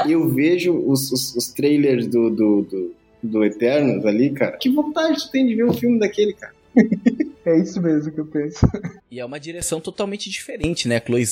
[0.07, 4.57] Eu vejo os, os, os trailers do, do, do, do Eternos ali, cara.
[4.57, 6.53] Que vontade tu tem de ver um filme daquele, cara.
[7.45, 8.65] É isso mesmo que eu penso.
[9.11, 11.01] E é uma direção totalmente diferente, né?
[11.05, 11.25] Chloe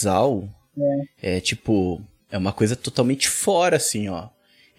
[0.77, 1.39] Zhao é.
[1.39, 4.29] tipo, é uma coisa totalmente fora, assim, ó.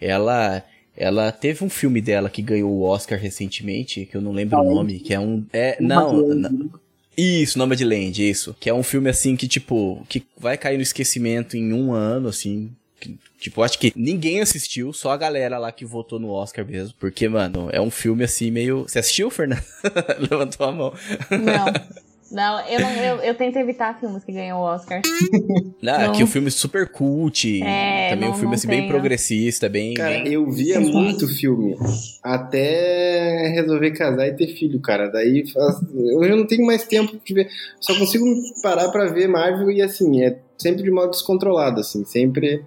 [0.00, 0.64] Ela,
[0.96, 4.74] ela teve um filme dela que ganhou o Oscar recentemente, que eu não lembro o
[4.74, 6.70] nome, que é um, é, não, não
[7.16, 10.76] isso, Nome de Land, isso, que é um filme assim que tipo, que vai cair
[10.76, 12.70] no esquecimento em um ano, assim.
[12.98, 16.94] que, Tipo, acho que ninguém assistiu, só a galera lá que votou no Oscar mesmo.
[16.98, 18.84] Porque, mano, é um filme assim meio.
[18.84, 19.64] Você assistiu, Fernando?
[20.30, 20.94] Levantou a mão.
[21.30, 22.02] Não.
[22.32, 25.00] Não, eu, não eu, eu tento evitar filmes que ganham o Oscar.
[25.82, 26.12] Não, Não.
[26.12, 27.60] que o filme é super cult.
[27.62, 29.94] É, também um não- filme não assim bem progressista, bem.
[29.94, 31.76] Cara, bem- eu via muito filme.
[32.22, 35.08] Até resolver casar e ter filho, cara.
[35.08, 37.48] Daí faz- eu já não tenho mais tempo de ver.
[37.80, 38.24] Só consigo
[38.62, 42.62] parar pra ver Marvel e assim, é sempre de modo descontrolado, assim, sempre.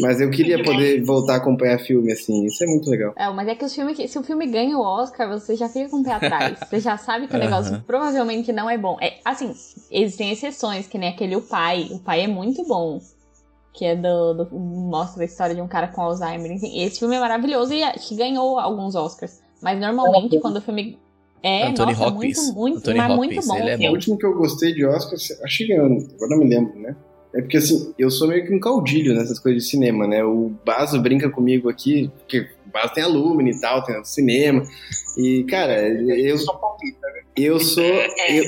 [0.00, 3.12] Mas eu queria poder voltar a acompanhar filme, assim, isso é muito legal.
[3.16, 5.68] É, mas é que os filmes que, se o filme ganha o Oscar, você já
[5.68, 6.58] fica com o pé atrás.
[6.68, 7.84] Você já sabe que o negócio Aham.
[7.86, 8.96] provavelmente não é bom.
[9.00, 9.52] É, assim,
[9.90, 11.88] existem exceções, que nem aquele O Pai.
[11.90, 13.00] O Pai é muito bom.
[13.72, 16.50] Que é do, do- mostra a história de um cara com Alzheimer.
[16.52, 19.40] Enfim, esse filme é maravilhoso e acho que ganhou alguns Oscars.
[19.62, 20.98] Mas normalmente quando o filme
[21.42, 22.36] é, Anthony nossa, Hopkins.
[22.38, 23.56] muito, muito, Anthony mas Hopkins, muito bom.
[23.56, 25.14] ele é o O último que eu gostei de Oscar,
[25.44, 26.96] acho que ganhou, agora não me lembro, né?
[27.34, 30.24] É porque assim, eu sou meio que um caudilho nessas coisas de cinema, né?
[30.24, 34.62] O Baso brinca comigo aqui, porque o Baso tem alumni e tal, tem cinema.
[35.16, 37.22] E, cara, eu, Só palpita, né?
[37.36, 37.84] eu sou.
[37.84, 38.44] É, Eu,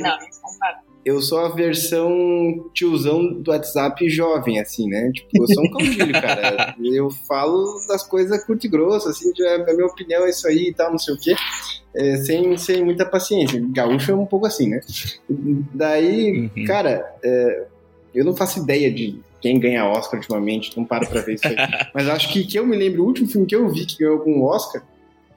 [1.16, 5.10] eu sou a versão tiozão do WhatsApp jovem, assim, né?
[5.14, 6.74] Tipo, eu sou um caudilho, cara.
[6.84, 10.68] Eu falo das coisas curto e grosso, assim, de, a minha opinião é isso aí
[10.68, 11.34] e tal, não sei o quê.
[11.96, 13.60] É, sem, sem muita paciência.
[13.72, 14.80] Gaúcho é um pouco assim, né?
[15.74, 16.64] Daí, Uhum.
[16.66, 17.66] cara, é,
[18.14, 21.56] eu não faço ideia de quem ganha Oscar ultimamente, não paro pra ver isso aí.
[21.94, 24.18] Mas acho que que eu me lembro, o último filme que eu vi que ganhou
[24.18, 24.82] algum Oscar,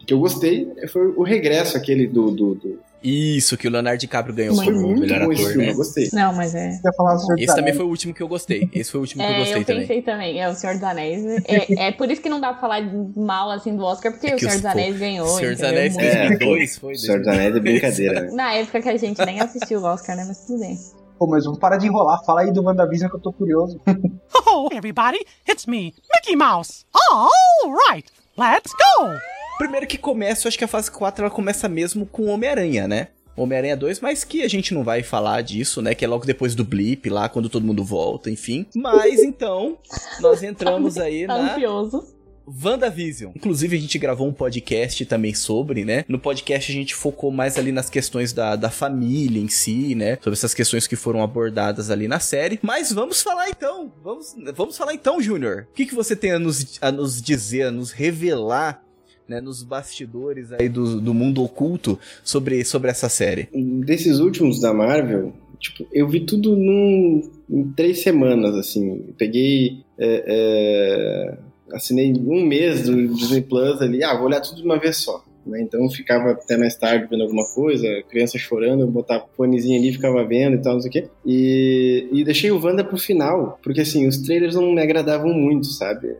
[0.05, 2.29] que eu gostei, foi o Regresso, aquele do.
[2.31, 2.79] do, do...
[3.01, 5.71] Isso, que o Leonardo DiCaprio ganhou Muito Foi como muito melhor bom esse filme, né?
[5.71, 6.09] eu gostei.
[6.13, 6.71] Não, mas é.
[6.71, 8.69] Você ia falar do Senhor dos Esse também foi o último que eu gostei.
[8.73, 9.81] Esse foi o último que eu É, gostei eu também.
[9.81, 10.41] pensei também.
[10.41, 11.21] É o Senhor dos Anéis.
[11.45, 12.81] É, é por isso que não dá pra falar
[13.13, 15.27] mal assim do Oscar, porque É o Senhor os- dos Anéis ganhou.
[15.27, 15.69] Senhor dos entendeu?
[15.79, 16.05] Anéis Muito.
[16.07, 16.93] É, 2002 foi.
[16.93, 18.31] O Senhor dos Anéis é brincadeira, né?
[18.35, 20.23] Na época que a gente nem assistiu o Oscar, né?
[20.25, 20.77] Mas tudo bem.
[21.17, 22.23] Pô, mas vamos parar de enrolar.
[22.25, 23.79] Fala aí do WandaVision que eu tô curioso.
[24.55, 25.17] Oh, everybody,
[25.49, 26.85] it's me, Mickey Mouse.
[26.93, 29.09] All right, let's go.
[29.57, 33.07] Primeiro que começa, eu acho que a fase 4 ela começa mesmo com Homem-Aranha, né?
[33.35, 35.95] Homem-Aranha 2, mas que a gente não vai falar disso, né?
[35.95, 38.67] Que é logo depois do blip lá, quando todo mundo volta, enfim.
[38.75, 39.77] Mas então,
[40.19, 42.12] nós entramos aí Tá na ansioso.
[42.47, 43.31] WandaVision.
[43.35, 46.05] Inclusive, a gente gravou um podcast também sobre, né?
[46.07, 50.17] No podcast a gente focou mais ali nas questões da, da família em si, né?
[50.17, 52.59] Sobre essas questões que foram abordadas ali na série.
[52.61, 53.91] Mas vamos falar então.
[54.03, 55.67] Vamos, vamos falar então, Júnior.
[55.71, 58.83] O que, que você tem a nos, a nos dizer, a nos revelar,
[59.27, 59.39] né?
[59.39, 63.47] Nos bastidores aí do, do mundo oculto sobre, sobre essa série?
[63.85, 69.05] Desses últimos da Marvel, tipo, eu vi tudo num, em três semanas, assim.
[69.07, 69.83] Eu peguei.
[69.97, 71.37] é, é,
[71.71, 75.23] assinei um mês do Disney Plus ali, ah, vou olhar tudo de uma vez só.
[75.45, 75.61] Né?
[75.61, 80.23] Então ficava até mais tarde vendo alguma coisa, criança chorando, eu botava fonezinho ali, ficava
[80.25, 81.09] vendo e tal, não sei o quê.
[81.25, 85.67] E, e deixei o Wanda pro final, porque assim, os trailers não me agradavam muito,
[85.67, 86.15] sabe?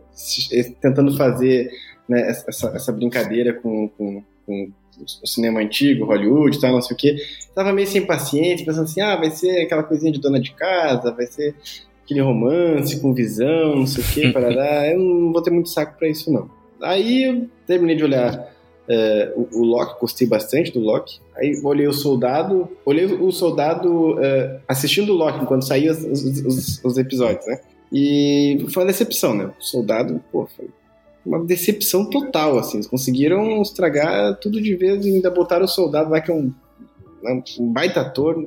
[0.82, 1.72] Tentando fazer
[2.08, 4.72] né, essa, essa brincadeira com, com, com
[5.22, 7.16] o cinema antigo, Hollywood tal, não sei o quê.
[7.56, 11.12] Tava meio sem paciência, pensando assim, ah, vai ser aquela coisinha de dona de casa,
[11.12, 11.56] vai ser
[12.04, 14.88] aquele romance com visão, não sei o quê, parará.
[14.92, 16.50] Eu não vou ter muito saco pra isso, não.
[16.82, 18.52] Aí eu terminei de olhar
[18.90, 21.20] é, o, o Loki, gostei bastante do Loki.
[21.38, 26.46] Aí olhei o Soldado, olhei o Soldado é, assistindo o Loki enquanto saía os, os-
[26.46, 27.60] os- os episódios, né?
[27.92, 29.46] E foi uma decepção, né?
[29.60, 30.68] O Soldado, pô, foi
[31.26, 32.78] uma decepção total, assim.
[32.78, 36.52] Eles conseguiram estragar tudo de vez e ainda botaram o Soldado lá, que é um,
[37.60, 38.46] um baita ator,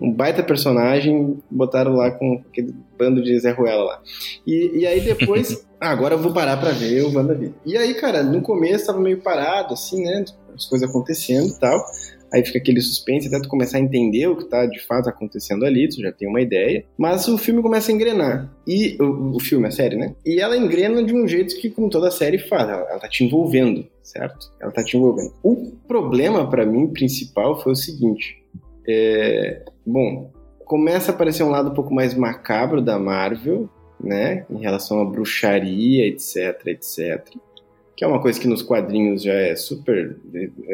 [0.00, 4.02] um baita personagem, botaram lá com aquele bando de Zé Ruela lá.
[4.46, 7.54] E, e aí depois, ah, agora eu vou parar pra ver o WandaVision.
[7.64, 10.24] E aí, cara, no começo tava meio parado, assim, né?
[10.54, 11.84] As coisas acontecendo e tal.
[12.32, 15.64] Aí fica aquele suspense até tu começar a entender o que tá de fato acontecendo
[15.64, 16.84] ali, tu já tem uma ideia.
[16.98, 18.52] Mas o filme começa a engrenar.
[18.66, 20.16] E o, o filme, a série, né?
[20.26, 23.22] E ela engrena de um jeito que, como toda série faz, ela, ela tá te
[23.22, 24.50] envolvendo, certo?
[24.60, 25.32] Ela tá te envolvendo.
[25.44, 28.42] O problema para mim principal foi o seguinte:
[28.88, 30.30] é, bom,
[30.64, 33.68] começa a aparecer um lado um pouco mais macabro da Marvel,
[34.00, 37.34] né, em relação à bruxaria, etc, etc,
[37.96, 40.16] que é uma coisa que nos quadrinhos já é super,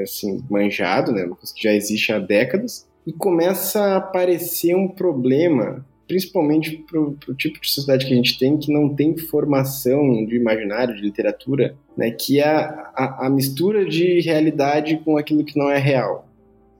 [0.03, 4.89] assim, manjado, né, uma coisa que já existe há décadas, e começa a aparecer um
[4.89, 10.25] problema, principalmente para o tipo de sociedade que a gente tem, que não tem formação
[10.25, 15.45] de imaginário, de literatura, né, que é a, a, a mistura de realidade com aquilo
[15.45, 16.29] que não é real,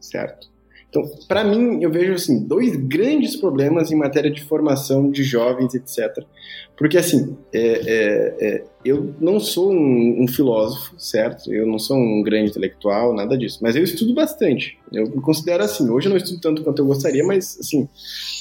[0.01, 0.50] certo?
[0.91, 5.73] Então, para mim, eu vejo assim dois grandes problemas em matéria de formação de jovens,
[5.73, 6.25] etc.
[6.77, 11.53] Porque assim, é, é, é, eu não sou um, um, filósofo, certo?
[11.53, 13.61] Eu não sou um grande intelectual, nada disso.
[13.63, 14.79] Mas eu estudo bastante.
[14.93, 15.89] Eu me considero assim.
[15.89, 17.89] Hoje eu não estudo tanto quanto eu gostaria, mas assim,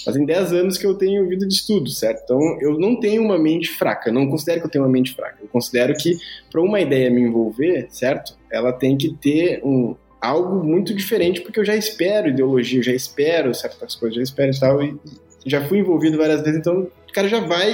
[0.03, 2.23] fazem 10 anos que eu tenho vida de estudo, certo?
[2.23, 4.09] Então, eu não tenho uma mente fraca.
[4.09, 5.37] Eu não considero que eu tenho uma mente fraca.
[5.39, 6.17] Eu considero que
[6.49, 8.35] para uma ideia me envolver, certo?
[8.51, 12.93] Ela tem que ter um algo muito diferente, porque eu já espero ideologia, eu já
[12.93, 14.97] espero certas coisas, já espero e tal, e
[15.45, 17.73] já fui envolvido várias vezes, então o cara já vai,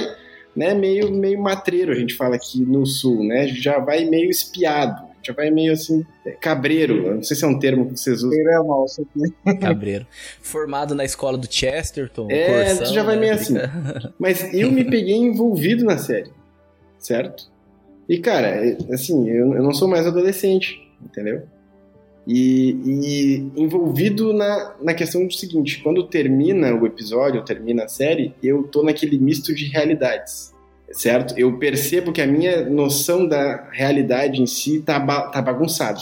[0.54, 5.04] né, meio, meio matreiro, a gente fala aqui no sul, né, já vai meio espiado,
[5.22, 6.06] já vai meio assim,
[6.40, 8.30] cabreiro, não sei se é um termo que vocês usam.
[9.44, 10.06] É cabreiro.
[10.40, 13.20] Formado na escola do Chesterton, É, Corsão, já vai né?
[13.22, 13.54] meio assim.
[14.20, 16.30] Mas eu me peguei envolvido na série,
[17.00, 17.50] certo?
[18.08, 18.60] E, cara,
[18.92, 21.42] assim, eu, eu não sou mais adolescente, entendeu?
[22.26, 28.34] E, e, envolvido na, na questão do seguinte: quando termina o episódio, termina a série,
[28.42, 30.52] eu tô naquele misto de realidades,
[30.90, 31.34] certo?
[31.38, 34.98] Eu percebo que a minha noção da realidade em si tá,
[35.30, 36.00] tá bagunçada.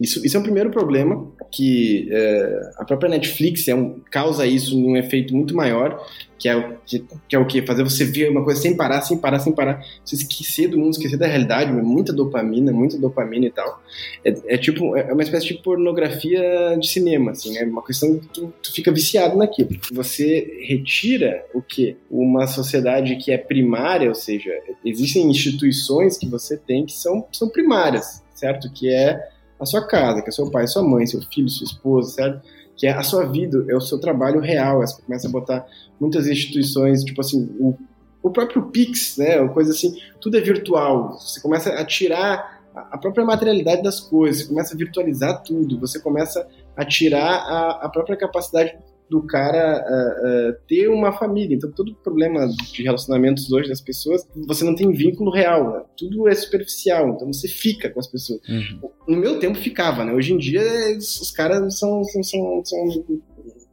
[0.00, 4.78] Isso, isso é um primeiro problema, que é, a própria Netflix é um, causa isso
[4.78, 6.02] num efeito muito maior,
[6.38, 7.60] que é, que, que é o que?
[7.60, 9.84] Fazer você ver uma coisa sem parar, sem parar, sem parar.
[10.02, 13.82] Você esquecer do mundo, esquecer da realidade, muita dopamina, muita dopamina e tal.
[14.24, 18.28] É, é tipo, é uma espécie de pornografia de cinema, assim, é uma questão que
[18.28, 19.68] tu, tu fica viciado naquilo.
[19.92, 21.98] Você retira o que?
[22.10, 24.50] Uma sociedade que é primária, ou seja,
[24.82, 28.72] existem instituições que você tem que são, são primárias, certo?
[28.72, 29.20] Que é
[29.60, 32.42] a sua casa, que é seu pai, sua mãe, seu filho, sua esposa, certo?
[32.76, 34.80] Que é a sua vida, é o seu trabalho real.
[34.80, 35.66] Você começa a botar
[36.00, 37.76] muitas instituições, tipo assim, o,
[38.22, 39.40] o próprio Pix, né?
[39.40, 41.18] Uma coisa assim, tudo é virtual.
[41.18, 45.98] Você começa a tirar a própria materialidade das coisas, você começa a virtualizar tudo, você
[45.98, 46.46] começa
[46.76, 48.76] a tirar a, a própria capacidade
[49.10, 51.56] do cara uh, uh, ter uma família.
[51.56, 55.82] Então, todo problema de relacionamentos hoje das pessoas, você não tem vínculo real, né?
[55.96, 57.08] tudo é superficial.
[57.08, 58.40] Então, você fica com as pessoas.
[58.48, 58.90] Uhum.
[59.08, 60.12] No meu tempo, ficava, né?
[60.12, 60.62] Hoje em dia,
[60.96, 63.04] os caras são, são, são, são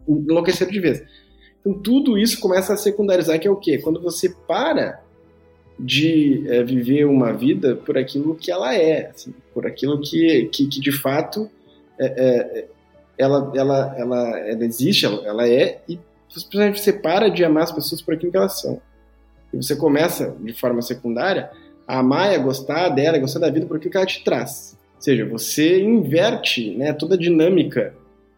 [0.08, 1.04] enlouqueceram de vez.
[1.62, 3.78] Então, tudo isso começa a secundarizar, que é o quê?
[3.78, 5.04] Quando você para
[5.80, 10.68] de é, viver uma vida por aquilo que ela é, assim, por aquilo que, que,
[10.68, 11.48] que de fato
[12.00, 12.68] é, é,
[13.18, 16.00] ela, ela, ela, ela existe, ela, ela é, e
[16.30, 18.82] você para de amar as pessoas por aquilo que elas são.
[19.54, 21.50] E você começa, de forma secundária,
[21.88, 24.24] a amar e a gostar dela, a gostar da vida por aquilo que ela te
[24.24, 24.78] traz.
[24.96, 27.94] Ou seja, você inverte né, toda a dinâmica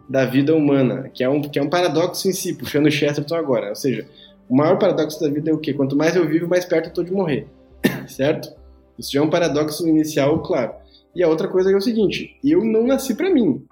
[0.07, 3.35] da vida humana, que é um, que é um paradoxo em si, puxando o Chesterton
[3.35, 3.69] agora.
[3.69, 4.07] Ou seja,
[4.47, 5.73] o maior paradoxo da vida é o quê?
[5.73, 7.47] Quanto mais eu vivo, mais perto eu estou de morrer.
[8.07, 8.53] certo?
[8.97, 10.73] Isso já é um paradoxo inicial, claro.
[11.15, 13.65] E a outra coisa é o seguinte: eu não nasci para mim.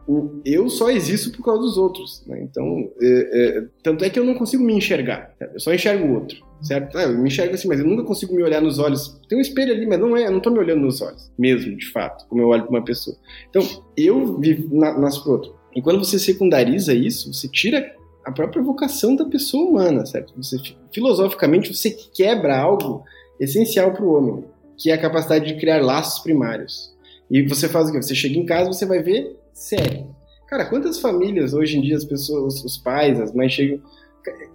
[0.44, 2.24] Eu só existo por causa dos outros.
[2.26, 2.42] Né?
[2.42, 5.34] Então, é, é, tanto é que eu não consigo me enxergar.
[5.54, 6.46] Eu só enxergo o outro.
[6.62, 6.98] Certo?
[6.98, 9.20] Ah, eu me enxergo assim, mas eu nunca consigo me olhar nos olhos.
[9.30, 11.78] Tem um espelho ali, mas não é, eu não tô me olhando nos olhos, mesmo,
[11.78, 13.16] de fato, como eu olho para uma pessoa.
[13.50, 13.62] Então,
[13.96, 15.56] eu vivo, na, nasço pro outro.
[15.76, 17.96] E quando você secundariza isso, você tira
[18.26, 20.34] a própria vocação da pessoa humana, certo?
[20.36, 20.58] Você,
[20.92, 23.06] filosoficamente, você quebra algo
[23.40, 24.44] essencial para o homem,
[24.76, 26.97] que é a capacidade de criar laços primários.
[27.30, 28.02] E você faz o quê?
[28.02, 30.06] Você chega em casa, você vai ver série.
[30.48, 33.82] Cara, quantas famílias hoje em dia as pessoas, os pais, as mães chegam,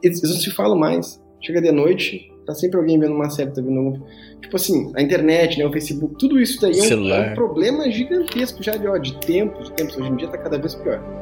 [0.03, 1.21] eles não se falam mais.
[1.41, 4.01] Chega de noite, tá sempre alguém vendo uma série, tá vendo algum...
[4.41, 7.91] Tipo assim, a internet, né, o Facebook, tudo isso daí é um, é um, problema
[7.91, 9.97] gigantesco já de, ó, de tempos, de tempos.
[9.97, 11.22] Hoje em dia tá cada vez pior.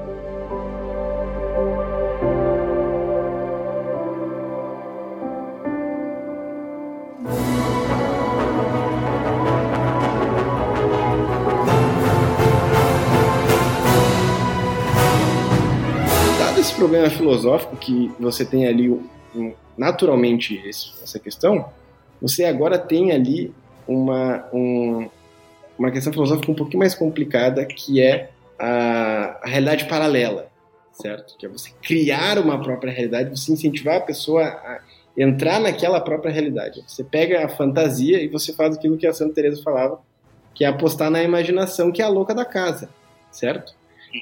[16.80, 18.98] Problema filosófico que você tem ali
[19.76, 21.68] naturalmente essa questão,
[22.22, 23.52] você agora tem ali
[23.86, 25.10] uma, um,
[25.78, 30.50] uma questão filosófica um pouquinho mais complicada, que é a, a, realidade paralela,
[30.90, 31.36] certo?
[31.36, 34.80] Que é você criar uma própria realidade, você incentivar a pessoa a
[35.16, 36.82] entrar naquela própria realidade.
[36.86, 40.00] Você pega a fantasia e você faz aquilo que a Santa Teresa falava,
[40.54, 42.88] que é apostar na imaginação, que é a louca da casa,
[43.30, 43.74] certo?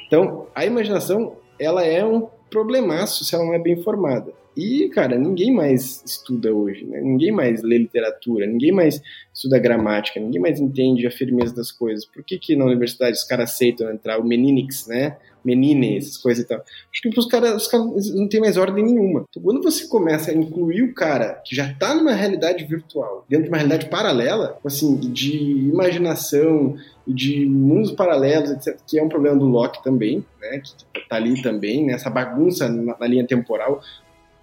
[0.07, 4.33] Então, a imaginação, ela é um problemaço se ela não é bem formada.
[4.57, 7.01] E, cara, ninguém mais estuda hoje, né?
[7.01, 9.01] Ninguém mais lê literatura, ninguém mais
[9.33, 12.05] estuda gramática, ninguém mais entende a firmeza das coisas.
[12.05, 15.17] Por que que na universidade os caras aceitam entrar o meninix, né?
[15.45, 16.59] Menine, essas coisas e tal.
[16.59, 17.69] Acho que os caras,
[18.13, 19.25] não tem mais ordem nenhuma.
[19.31, 23.45] Então, quando você começa a incluir o cara que já tá numa realidade virtual, dentro
[23.45, 26.77] de uma realidade paralela, assim, de imaginação,
[27.09, 30.61] de mundos paralelos, etc., que é um problema do Locke também, né?
[30.93, 31.95] Que tá ali também, né?
[31.95, 33.81] Essa bagunça na, na linha temporal.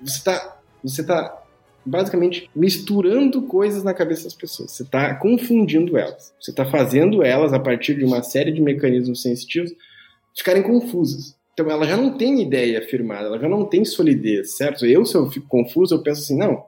[0.02, 1.44] Você tá, você tá
[1.86, 4.72] basicamente misturando coisas na cabeça das pessoas.
[4.72, 6.34] Você está confundindo elas.
[6.42, 9.72] Você está fazendo elas, a partir de uma série de mecanismos sensitivos,
[10.36, 11.36] ficarem confusas.
[11.54, 14.86] Então ela já não tem ideia firmada, ela já não tem solidez, certo?
[14.86, 16.66] Eu, se eu fico confuso, eu penso assim, não,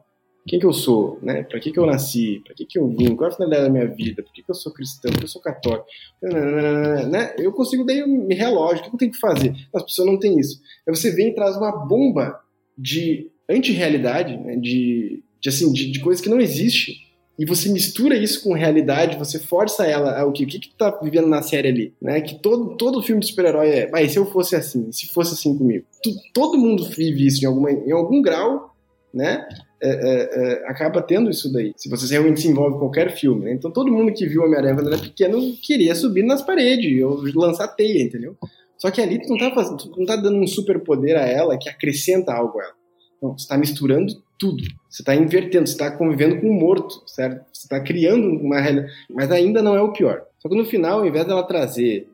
[0.47, 1.43] quem que eu sou, né?
[1.43, 2.41] Para que que eu nasci?
[2.45, 3.15] Para que que eu vim?
[3.15, 4.23] Qual é a finalidade da minha vida?
[4.23, 5.11] Por que que eu sou cristão?
[5.11, 5.85] Por que eu sou católico?
[6.21, 7.35] Né?
[7.37, 9.53] Eu consigo daí me relógio, o que eu tenho que fazer?
[9.73, 10.61] As pessoas não têm isso.
[10.87, 12.39] Aí você vem e traz uma bomba
[12.77, 14.55] de anti-realidade, né?
[14.55, 16.95] de, de, assim, de, de coisas que não existem
[17.39, 20.75] e você mistura isso com realidade, você força ela ao que, o que, que tu
[20.75, 22.19] tá vivendo na série ali, né?
[22.19, 25.55] Que todo, todo filme de super-herói é, mas se eu fosse assim, se fosse assim
[25.55, 25.85] comigo.
[26.01, 28.75] Tu, todo mundo vive isso em, alguma, em algum grau,
[29.13, 29.47] né?
[29.79, 31.71] É, é, é, acaba tendo isso daí.
[31.75, 33.53] Se você realmente se envolve em qualquer filme, né?
[33.53, 37.67] Então todo mundo que viu Homem-Aranha quando era pequeno queria subir nas paredes ou lançar
[37.67, 38.35] teia, entendeu?
[38.77, 41.57] Só que ali tu não tá, fazendo, tu não tá dando um superpoder a ela
[41.57, 42.73] que acrescenta algo a ela.
[43.21, 44.63] Não, você tá misturando tudo.
[44.89, 47.45] Você está invertendo, você está convivendo com o morto, certo?
[47.51, 48.93] Você está criando uma realidade.
[49.09, 50.23] Mas ainda não é o pior.
[50.39, 52.07] Só que no final, ao invés dela trazer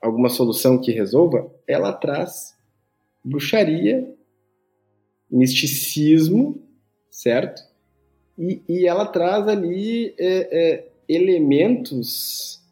[0.00, 2.54] alguma solução que resolva, ela traz
[3.24, 4.08] bruxaria,
[5.30, 6.62] misticismo,
[7.18, 7.62] certo?
[8.38, 12.62] E, e ela traz ali é, é, elementos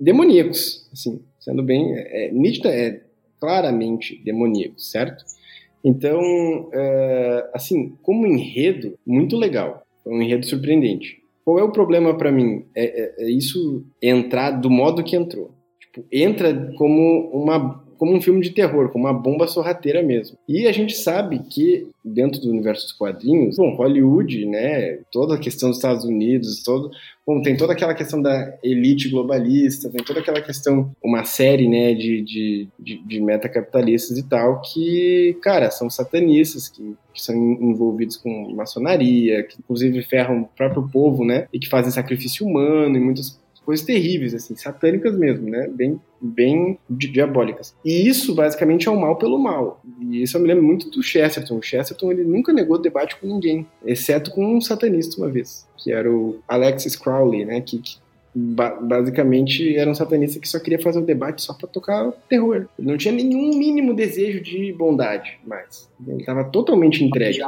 [0.00, 3.02] demoníacos, assim, sendo bem é, nítida, é
[3.38, 5.22] claramente demoníaco, certo?
[5.84, 9.82] Então, é, assim, como enredo, muito legal.
[10.06, 11.22] Um enredo surpreendente.
[11.44, 12.64] Qual é o problema para mim?
[12.74, 15.50] É, é, é, isso entrar do modo que entrou.
[15.78, 20.38] Tipo, entra como uma como um filme de terror, como uma bomba sorrateira mesmo.
[20.48, 25.38] E a gente sabe que dentro do universo dos quadrinhos, bom, Hollywood, né, toda a
[25.38, 26.90] questão dos Estados Unidos, todo,
[27.26, 31.92] bom, tem toda aquela questão da elite globalista, tem toda aquela questão, uma série, né,
[31.92, 38.16] de, de, de, de metacapitalistas e tal, que, cara, são satanistas, que, que são envolvidos
[38.16, 43.00] com maçonaria, que inclusive ferram o próprio povo, né, e que fazem sacrifício humano e
[43.00, 45.68] muitas coisas terríveis, assim, satânicas mesmo, né?
[45.68, 47.76] Bem, bem diabólicas.
[47.84, 49.82] E isso, basicamente, é o mal pelo mal.
[50.00, 51.58] E isso eu me lembro muito do Chesterton.
[51.58, 55.92] O Chesterton, ele nunca negou debate com ninguém, exceto com um satanista uma vez, que
[55.92, 57.60] era o Alexis Crowley, né?
[57.60, 57.98] Que, que
[58.34, 62.66] basicamente era um satanista que só queria fazer o debate só para tocar terror.
[62.78, 65.90] Ele não tinha nenhum mínimo desejo de bondade mais.
[66.06, 67.40] Ele estava totalmente entregue.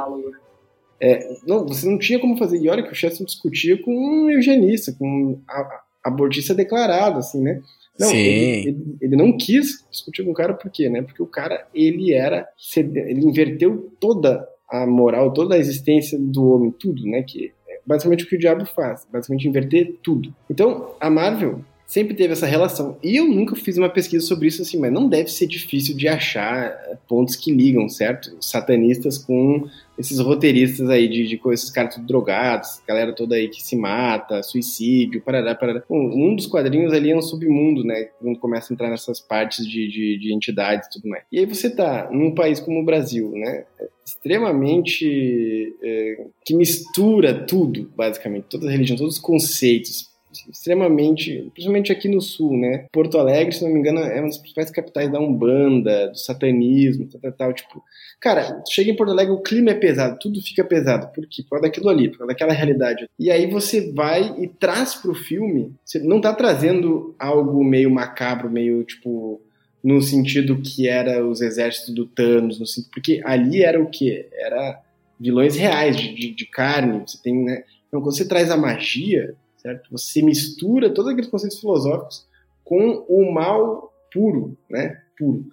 [0.99, 2.59] É, não, você não tinha como fazer.
[2.59, 7.61] E olha que o Chesterton discutia com um eugenista, com a, abortista declarado, assim, né?
[7.99, 8.17] Não, Sim.
[8.17, 11.01] Ele, ele, ele, não quis discutir com o cara por quê, né?
[11.01, 16.71] Porque o cara, ele era, ele inverteu toda a moral, toda a existência do homem,
[16.71, 17.21] tudo, né?
[17.21, 20.33] Que é basicamente o que o diabo faz, basicamente inverter tudo.
[20.49, 21.61] Então, a Marvel
[21.91, 22.97] sempre teve essa relação.
[23.03, 26.07] E eu nunca fiz uma pesquisa sobre isso assim, mas não deve ser difícil de
[26.07, 26.73] achar
[27.05, 28.33] pontos que ligam, certo?
[28.39, 29.67] Satanistas com
[29.99, 34.41] esses roteiristas aí de, de esses caras tudo drogados, galera toda aí que se mata,
[34.41, 35.83] suicídio, parará, parará.
[35.89, 38.07] Um, um dos quadrinhos ali é um submundo, né?
[38.21, 41.25] Quando começa a entrar nessas partes de, de, de entidades e tudo mais.
[41.29, 43.65] E aí você tá num país como o Brasil, né?
[44.05, 50.09] Extremamente é, que mistura tudo, basicamente, todas as religiões, todos os conceitos,
[50.49, 52.87] extremamente, principalmente aqui no sul, né?
[52.91, 57.07] Porto Alegre, se não me engano, é uma das principais capitais da Umbanda, do satanismo,
[57.07, 57.53] tal, tal, tal.
[57.53, 57.83] Tipo,
[58.19, 61.11] cara, chega em Porto Alegre, o clima é pesado, tudo fica pesado.
[61.13, 61.43] Por quê?
[61.43, 63.09] Por causa daquilo ali, por causa daquela realidade.
[63.19, 68.49] E aí você vai e traz pro filme, você não tá trazendo algo meio macabro,
[68.49, 69.41] meio, tipo,
[69.83, 74.27] no sentido que era os exércitos do Thanos, no sentido, porque ali era o quê?
[74.33, 74.79] Era
[75.19, 77.63] vilões reais, de, de, de carne, você tem, né?
[77.87, 79.89] Então, quando você traz a magia, certo?
[79.91, 82.25] Você mistura todos aqueles conceitos filosóficos
[82.63, 84.99] com o mal puro, né?
[85.17, 85.45] Puro.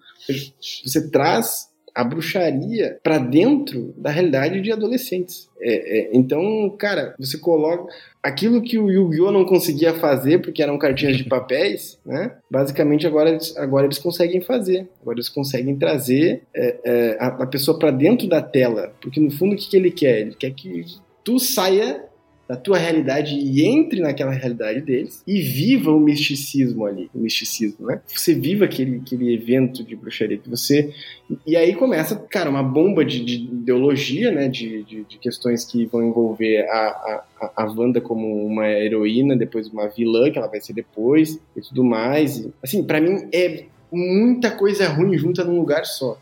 [0.84, 5.48] Você traz a bruxaria para dentro da realidade de adolescentes.
[5.60, 7.92] É, é, então, cara, você coloca
[8.22, 12.36] aquilo que o Yu-Gi-Oh não conseguia fazer porque eram cartinhas de papéis, né?
[12.48, 14.88] Basicamente agora eles, agora eles conseguem fazer.
[15.02, 19.32] Agora eles conseguem trazer é, é a, a, pessoa para dentro da tela, porque no
[19.32, 20.20] fundo o que, que ele quer?
[20.20, 20.84] Ele quer que
[21.24, 22.07] tu saia
[22.48, 27.86] da tua realidade e entre naquela realidade deles e viva o misticismo ali, o misticismo,
[27.86, 28.00] né?
[28.06, 30.90] Você viva aquele, aquele evento de bruxaria que você...
[31.46, 34.48] E aí começa, cara, uma bomba de, de ideologia, né?
[34.48, 39.68] De, de, de, questões que vão envolver a, a, a Wanda como uma heroína, depois
[39.68, 42.48] uma vilã, que ela vai ser depois, e tudo mais.
[42.62, 46.18] Assim, para mim é muita coisa ruim junta num lugar só.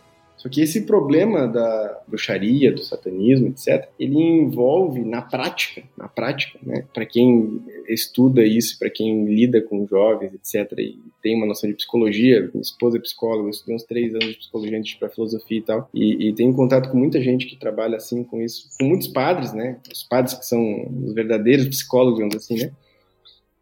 [0.46, 6.56] Só que esse problema da bruxaria, do satanismo, etc., ele envolve na prática, na prática,
[6.62, 6.84] né?
[6.94, 11.74] Para quem estuda isso, para quem lida com jovens, etc., e tem uma noção de
[11.74, 15.58] psicologia, minha esposa é psicóloga, eu estudei uns três anos de psicologia antes para filosofia
[15.58, 18.86] e tal, e, e tenho contato com muita gente que trabalha assim com isso, com
[18.86, 19.80] muitos padres, né?
[19.92, 20.62] Os padres que são
[21.04, 22.72] os verdadeiros psicólogos, digamos assim, né?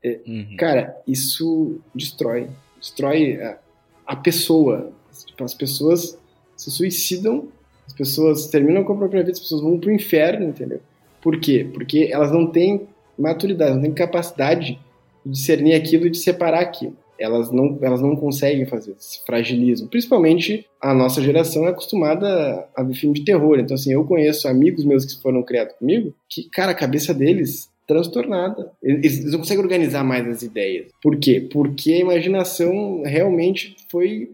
[0.03, 0.57] É, uhum.
[0.59, 3.59] Cara, isso destrói, destrói a,
[4.05, 4.93] a pessoa.
[5.26, 6.18] Tipo, as pessoas
[6.57, 7.48] se suicidam,
[7.86, 10.80] as pessoas terminam com a própria vida, as pessoas vão pro inferno, entendeu?
[11.20, 11.68] Por quê?
[11.72, 12.86] Porque elas não têm
[13.18, 14.78] maturidade, não têm capacidade
[15.24, 16.96] de discernir aquilo e de separar aquilo.
[17.18, 19.88] Elas não, elas não conseguem fazer esse fragilismo.
[19.88, 23.59] Principalmente a nossa geração é acostumada a ver filme de terror.
[23.59, 27.70] Então, assim, eu conheço amigos meus que foram criados comigo que, cara, a cabeça deles
[27.86, 28.72] transtornada.
[28.82, 30.86] Eles não conseguem organizar mais as ideias.
[31.02, 31.46] Por quê?
[31.52, 34.30] Porque a imaginação realmente foi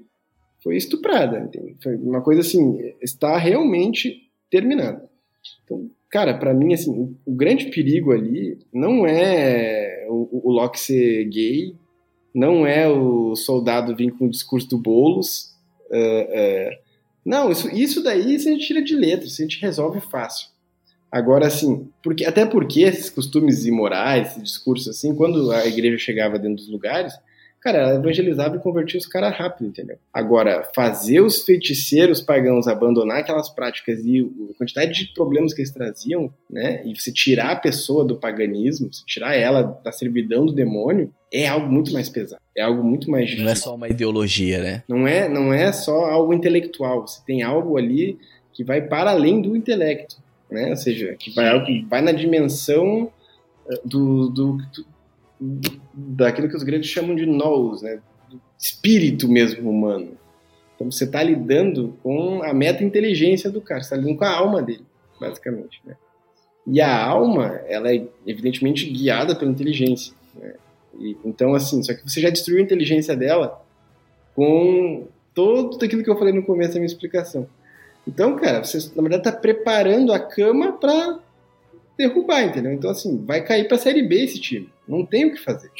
[0.62, 1.40] foi estuprada.
[1.40, 1.76] Entende?
[1.82, 5.08] Foi uma coisa assim, está realmente terminada.
[5.64, 11.24] Então, cara, para mim, assim, o grande perigo ali não é o, o Locke ser
[11.26, 11.74] gay,
[12.34, 15.54] não é o soldado vir com o discurso do Boulos.
[15.90, 16.78] Uh, uh,
[17.24, 20.48] não, isso, isso daí a gente tira de letra, isso a gente resolve fácil.
[21.10, 26.38] Agora, assim, porque, até porque esses costumes imorais, esse discurso assim, quando a igreja chegava
[26.38, 27.12] dentro dos lugares,
[27.60, 29.98] Cara, ela evangelizava e convertia os caras rápido, entendeu?
[30.12, 35.70] Agora, fazer os feiticeiros pagãos abandonar aquelas práticas e a quantidade de problemas que eles
[35.70, 36.82] traziam, né?
[36.86, 41.46] E você tirar a pessoa do paganismo, você tirar ela da servidão do demônio, é
[41.46, 42.40] algo muito mais pesado.
[42.56, 43.44] É algo muito mais difícil.
[43.44, 44.82] Não é só uma ideologia, né?
[44.88, 47.06] Não é, não é só algo intelectual.
[47.06, 48.18] Você tem algo ali
[48.54, 50.16] que vai para além do intelecto,
[50.50, 50.70] né?
[50.70, 53.12] Ou seja, que vai, vai na dimensão
[53.70, 54.58] eh, do, do,
[55.94, 58.00] daquilo que os gregos chamam de nous, né?
[58.58, 60.18] Espírito mesmo humano.
[60.74, 64.62] Então você está lidando com a meta-inteligência do cara, você está lidando com a alma
[64.62, 64.84] dele,
[65.20, 65.80] basicamente.
[65.84, 65.96] Né?
[66.66, 70.14] E a alma, ela é evidentemente guiada pela inteligência.
[70.34, 70.54] Né?
[70.98, 73.62] E, então, assim, só que você já destruiu a inteligência dela
[74.34, 77.46] com todo aquilo que eu falei no começo da minha explicação.
[78.06, 81.18] Então, cara, você na verdade está preparando a cama para
[81.96, 82.72] derrubar, entendeu?
[82.72, 84.68] Então, assim, vai cair para a Série B esse time.
[84.90, 85.70] Não tem o que fazer.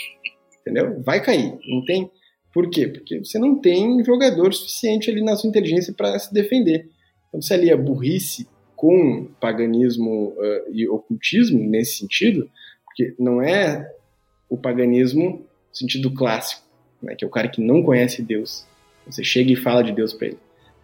[0.61, 1.03] Entendeu?
[1.03, 1.59] Vai cair.
[1.67, 2.11] Não tem.
[2.53, 2.89] Por quê?
[2.89, 6.89] Porque você não tem jogador suficiente ali na sua inteligência para se defender.
[7.29, 12.51] Então, se ali é burrice com paganismo uh, e ocultismo nesse sentido,
[12.85, 13.89] porque não é
[14.49, 16.67] o paganismo no sentido clássico,
[17.03, 18.67] né, que é o cara que não conhece Deus.
[19.07, 20.39] Você chega e fala de Deus para ele.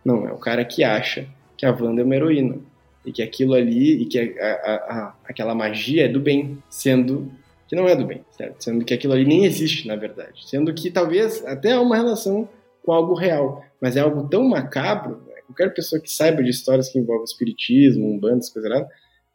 [0.04, 2.58] Não, é o cara que acha que a Wanda é uma heroína
[3.04, 7.30] e que aquilo ali e que a, a, a, aquela magia é do bem, sendo
[7.68, 8.62] que não é do bem, certo?
[8.62, 10.48] Sendo que aquilo ali nem existe, na verdade.
[10.48, 12.48] Sendo que talvez até há uma relação
[12.82, 15.36] com algo real, mas é algo tão macabro, né?
[15.46, 18.84] qualquer pessoa que saiba de histórias que envolvem espiritismo, umbandas, coisa lá,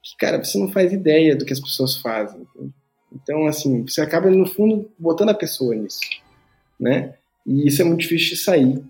[0.01, 2.41] que, cara, você não faz ideia do que as pessoas fazem.
[2.41, 2.73] Entende?
[3.13, 5.99] Então, assim, você acaba, no fundo, botando a pessoa nisso,
[6.79, 7.15] né?
[7.45, 8.81] E isso é muito difícil de sair.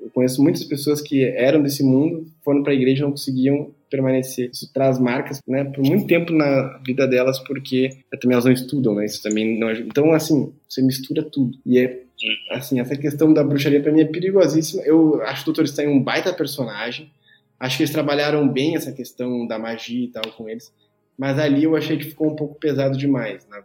[0.00, 3.70] Eu conheço muitas pessoas que eram desse mundo, foram para a igreja e não conseguiam
[3.94, 4.50] permanecer.
[4.50, 7.90] Isso traz marcas, né, por muito tempo na vida delas, porque
[8.20, 9.04] também elas não estudam, né?
[9.04, 9.88] Isso também não ajuda.
[9.88, 11.56] Então, assim, você mistura tudo.
[11.64, 12.02] E é
[12.50, 14.82] assim, essa questão da bruxaria para mim é perigosíssima.
[14.82, 15.66] Eu acho que o Dr.
[15.66, 17.10] Stein um baita personagem.
[17.58, 20.72] Acho que eles trabalharam bem essa questão da magia e tal com eles.
[21.16, 23.62] Mas ali eu achei que ficou um pouco pesado demais na.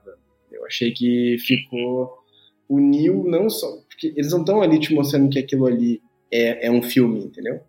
[0.51, 2.19] Eu achei que ficou
[2.67, 6.01] o Neil não só porque eles não estão ali te mostrando que aquilo ali
[6.31, 7.61] é, é um filme, entendeu?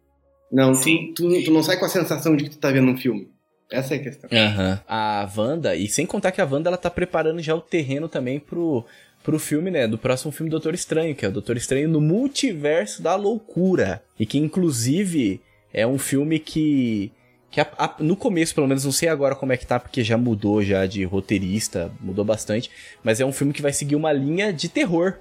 [0.51, 1.13] Não, Sim.
[1.15, 3.29] Tu, tu, tu, não sai com a sensação de que tu tá vendo um filme.
[3.71, 4.29] Essa é a questão.
[4.31, 4.79] Uhum.
[4.89, 8.41] A Wanda, e sem contar que a Wanda ela tá preparando já o terreno também
[8.41, 8.85] pro,
[9.23, 9.87] pro filme, né?
[9.87, 14.03] Do próximo filme Doutor Estranho, que é o Doutor Estranho no Multiverso da Loucura.
[14.19, 15.41] E que inclusive
[15.73, 17.13] é um filme que.
[17.49, 20.05] Que a, a, no começo, pelo menos, não sei agora como é que tá, porque
[20.05, 22.71] já mudou já de roteirista, mudou bastante.
[23.03, 25.17] Mas é um filme que vai seguir uma linha de terror.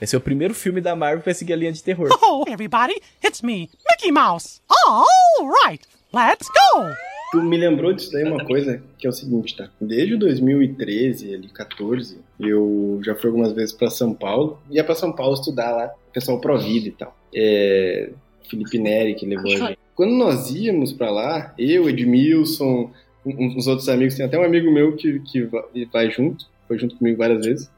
[0.00, 2.08] Vai ser o primeiro filme da Marvel que vai seguir a linha de terror.
[2.22, 4.60] Oh, everybody, it's me, Mickey Mouse.
[4.86, 5.04] All
[5.66, 6.86] right, let's go!
[7.32, 9.70] Tu me lembrou disso daí uma coisa, que é o seguinte, tá?
[9.80, 14.58] Desde 2013, ali, 14, eu já fui algumas vezes para São Paulo.
[14.70, 17.16] Ia para São Paulo estudar lá, pessoal Provida e tal.
[17.34, 18.10] É,
[18.48, 19.78] Felipe Neri que levou a gente.
[19.94, 22.90] Quando nós íamos para lá, eu, Edmilson,
[23.24, 26.96] uns outros amigos, tem até um amigo meu que, que va- vai junto, foi junto
[26.96, 27.70] comigo várias vezes,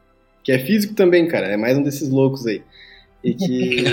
[0.43, 2.63] que é físico também, cara, é mais um desses loucos aí.
[3.23, 3.85] E que,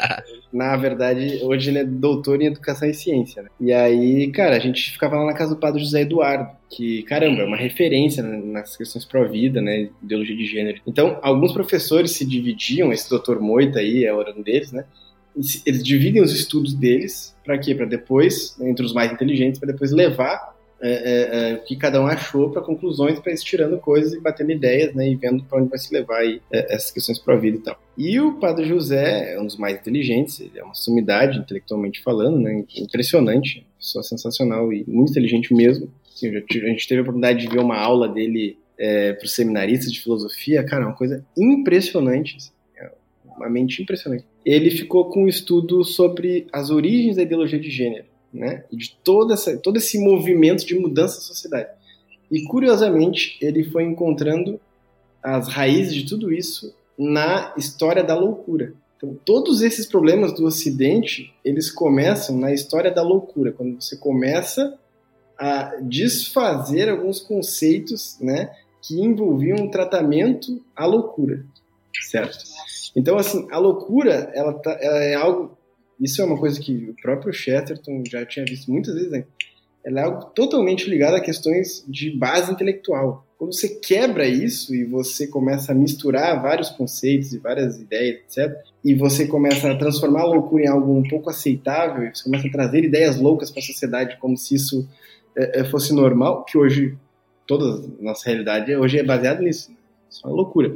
[0.52, 3.50] na verdade, hoje ele é doutor em educação e ciência, né?
[3.60, 7.42] E aí, cara, a gente ficava lá na casa do padre José Eduardo, que, caramba,
[7.42, 10.80] é uma referência né, nas questões pró-vida, né, ideologia de gênero.
[10.86, 14.84] Então, alguns professores se dividiam, esse doutor Moita aí é um deles, né?
[15.64, 17.74] Eles dividem os estudos deles para quê?
[17.74, 22.00] Para depois, entre os mais inteligentes, para depois levar é, é, é, o que cada
[22.00, 25.58] um achou para conclusões, para ir tirando coisas e batendo ideias, né, e vendo para
[25.58, 27.80] onde vai se levar aí, é, essas questões pró vida e tal.
[27.96, 32.38] E o Padre José é um dos mais inteligentes, ele é uma sumidade, intelectualmente falando,
[32.38, 35.90] né, impressionante, pessoa sensacional e muito inteligente mesmo.
[36.14, 39.34] Assim, tive- a gente teve a oportunidade de ver uma aula dele é, para os
[39.34, 42.90] seminaristas de filosofia, cara, uma coisa impressionante, assim, é
[43.36, 44.24] uma mente impressionante.
[44.44, 48.64] Ele ficou com um estudo sobre as origens da ideologia de gênero né?
[48.72, 51.68] De toda essa, todo esse movimento de mudança da sociedade.
[52.30, 54.60] E curiosamente, ele foi encontrando
[55.22, 58.74] as raízes de tudo isso na história da loucura.
[58.96, 64.76] Então, todos esses problemas do Ocidente, eles começam na história da loucura, quando você começa
[65.38, 68.50] a desfazer alguns conceitos, né,
[68.82, 71.44] que envolviam um tratamento à loucura,
[72.10, 72.36] certo?
[72.96, 75.56] Então, assim, a loucura, ela, tá, ela é algo
[76.00, 79.24] isso é uma coisa que o próprio Chesterton já tinha visto muitas vezes, né?
[79.84, 83.24] Ela é algo totalmente ligado a questões de base intelectual.
[83.38, 88.56] Quando você quebra isso e você começa a misturar vários conceitos e várias ideias, etc.,
[88.84, 92.48] e você começa a transformar a loucura em algo um pouco aceitável, e você começa
[92.48, 94.88] a trazer ideias loucas para a sociedade como se isso
[95.36, 96.98] é, é, fosse normal, que hoje
[97.46, 99.70] toda a nossa realidade hoje é baseada nisso.
[100.10, 100.74] Isso é uma loucura.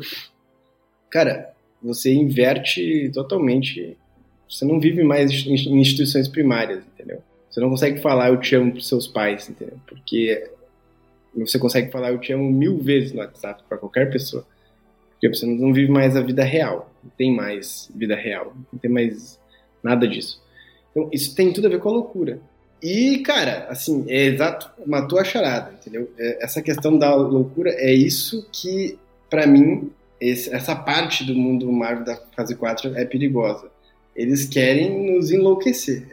[1.10, 1.52] Cara,
[1.82, 3.98] você inverte totalmente
[4.52, 7.22] você não vive mais em instituições primárias, entendeu?
[7.50, 9.78] Você não consegue falar eu te amo para seus pais, entendeu?
[9.86, 10.50] Porque
[11.34, 14.46] você consegue falar eu te amo mil vezes no WhatsApp para qualquer pessoa.
[15.12, 16.92] Porque você não vive mais a vida real.
[17.02, 18.54] Não tem mais vida real.
[18.70, 19.40] Não tem mais
[19.82, 20.42] nada disso.
[20.90, 22.38] Então, isso tem tudo a ver com a loucura.
[22.82, 26.10] E, cara, assim, é exato, matou a charada, entendeu?
[26.18, 28.98] Essa questão da loucura é isso que,
[29.30, 29.90] para mim,
[30.20, 33.71] esse, essa parte do mundo Marvel da fase 4 é perigosa
[34.14, 36.06] eles querem nos enlouquecer.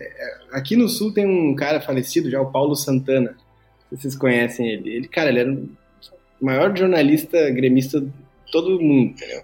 [0.51, 3.35] Aqui no sul tem um cara falecido já, o Paulo Santana.
[3.91, 4.89] Vocês conhecem ele.
[4.89, 5.69] Ele, cara, ele era o
[6.39, 8.11] maior jornalista gremista de
[8.51, 9.41] todo mundo, entendeu?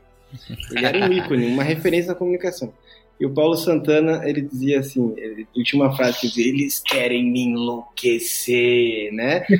[0.71, 2.73] Ele era um ícone, uma referência na comunicação.
[3.19, 7.31] E o Paulo Santana, ele dizia assim, ele, tinha uma frase que dizia, eles querem
[7.31, 9.45] me enlouquecer, né?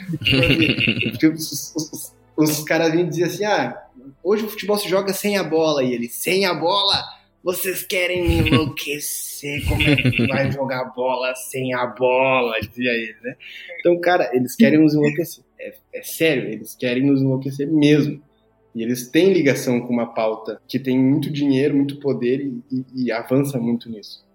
[1.06, 3.82] Então, os, os, os, caras vinham dizer assim, ah,
[4.22, 5.84] hoje o futebol se joga sem a bola.
[5.84, 7.02] E ele, sem a bola?
[7.46, 13.16] Vocês querem me enlouquecer, como é que vai jogar bola sem a bola, dizia ele,
[13.22, 13.36] né?
[13.80, 15.44] Então, cara, eles querem nos enlouquecer.
[15.60, 18.20] É, é, sério, eles querem nos enlouquecer mesmo.
[18.74, 23.06] E eles têm ligação com uma pauta que tem muito dinheiro, muito poder e, e,
[23.06, 24.26] e avança muito nisso.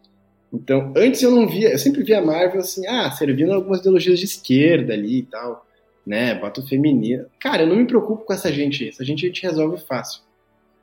[0.53, 4.21] Então, antes eu não via, eu sempre via a Marvel assim, ah, servindo algumas ideologias
[4.21, 5.67] de esquerda ali e tal,
[6.07, 6.37] né?
[6.37, 7.27] Bota o feminino.
[7.41, 10.23] Cara, eu não me preocupo com essa gente, essa gente a gente resolve fácil.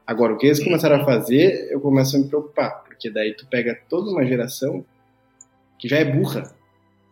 [0.08, 3.46] Agora, o que eles começaram a fazer, eu começo a me preocupar, porque daí tu
[3.46, 4.86] pega toda uma geração
[5.78, 6.50] que já é burra,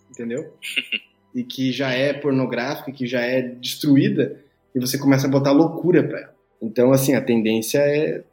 [0.10, 0.54] entendeu?
[1.36, 4.39] E que já é pornográfica, que já é destruída,
[4.74, 6.36] e você começa a botar loucura pra ela.
[6.62, 8.24] Então, assim, a tendência é,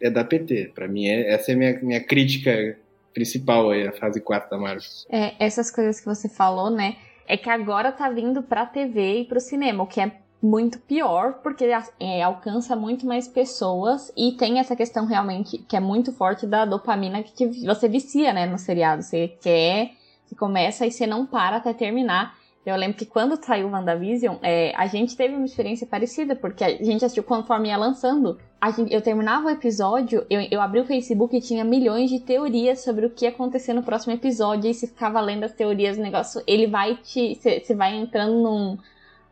[0.00, 0.72] é da PT.
[0.74, 2.78] Pra mim, é, essa é a minha, minha crítica
[3.12, 4.82] principal aí, a fase 4 da Marvel.
[5.10, 6.96] É, essas coisas que você falou, né?
[7.28, 10.12] É que agora tá vindo pra TV e pro cinema, o que é
[10.42, 11.64] muito pior, porque
[11.98, 16.64] é, alcança muito mais pessoas e tem essa questão realmente que é muito forte da
[16.64, 19.02] dopamina que, que você vicia, né, no seriado.
[19.02, 19.92] Você quer,
[20.24, 22.36] você começa e você não para até terminar.
[22.64, 26.70] Eu lembro que quando saiu WandaVision, é, a gente teve uma experiência parecida, porque a
[26.70, 28.36] gente assistiu conforme ia lançando.
[28.76, 32.80] Gente, eu terminava o episódio, eu, eu abri o Facebook e tinha milhões de teorias
[32.80, 36.02] sobre o que ia acontecer no próximo episódio, e se ficava lendo as teorias, o
[36.02, 37.36] negócio, ele vai te.
[37.36, 38.76] Você vai entrando num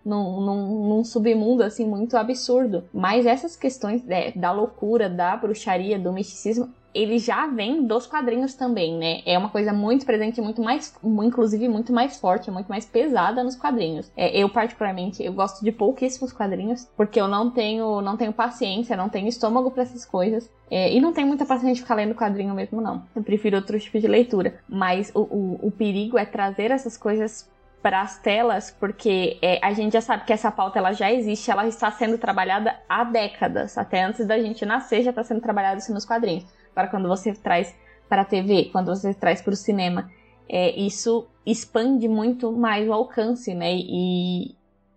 [0.05, 2.85] num, num, num, submundo assim muito absurdo.
[2.93, 8.55] Mas essas questões de, da loucura, da bruxaria, do misticismo, ele já vem dos quadrinhos
[8.55, 9.21] também, né?
[9.27, 13.57] É uma coisa muito presente, muito mais, inclusive muito mais forte, muito mais pesada nos
[13.57, 14.11] quadrinhos.
[14.17, 18.97] É, eu particularmente, eu gosto de pouquíssimos quadrinhos, porque eu não tenho, não tenho paciência,
[18.97, 20.49] não tenho estômago para essas coisas.
[20.71, 23.03] É, e não tenho muita paciência de ficar lendo quadrinho mesmo, não.
[23.15, 24.55] Eu prefiro outro tipo de leitura.
[24.69, 27.49] Mas o, o, o perigo é trazer essas coisas
[27.85, 31.51] para as telas, porque é, a gente já sabe que essa pauta ela já existe,
[31.51, 35.81] ela está sendo trabalhada há décadas, até antes da gente nascer já está sendo trabalhado
[35.81, 36.47] isso nos quadrinhos.
[36.75, 37.77] Para quando você traz
[38.09, 40.11] para a TV, quando você traz para o cinema,
[40.49, 43.75] é, isso expande muito mais o alcance, né?
[43.75, 44.57] E,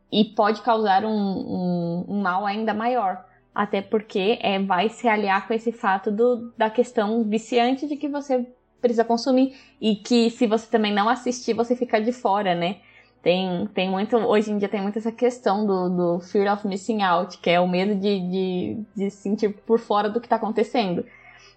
[0.10, 3.26] e pode causar um, um, um mal ainda maior.
[3.54, 8.08] Até porque é, vai se aliar com esse fato do, da questão viciante de que
[8.08, 8.48] você
[8.82, 12.78] precisa consumir e que se você também não assistir, você fica de fora, né?
[13.22, 17.02] Tem, tem muito, hoje em dia tem muito essa questão do, do fear of missing
[17.02, 21.04] out, que é o medo de, de, de sentir por fora do que está acontecendo.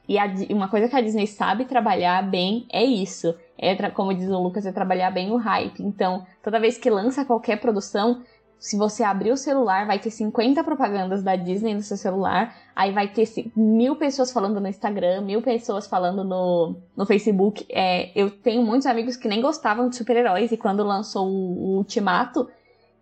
[0.08, 3.32] E a, uma coisa que a Disney sabe trabalhar bem é isso.
[3.56, 5.80] É, como diz o Lucas, é trabalhar bem o hype.
[5.82, 8.22] Então, toda vez que lança qualquer produção,
[8.60, 12.54] se você abrir o celular, vai ter 50 propagandas da Disney no seu celular.
[12.76, 17.64] Aí vai ter mil pessoas falando no Instagram, mil pessoas falando no, no Facebook.
[17.70, 21.76] É, eu tenho muitos amigos que nem gostavam de super-heróis e quando lançou o, o
[21.78, 22.50] Ultimato,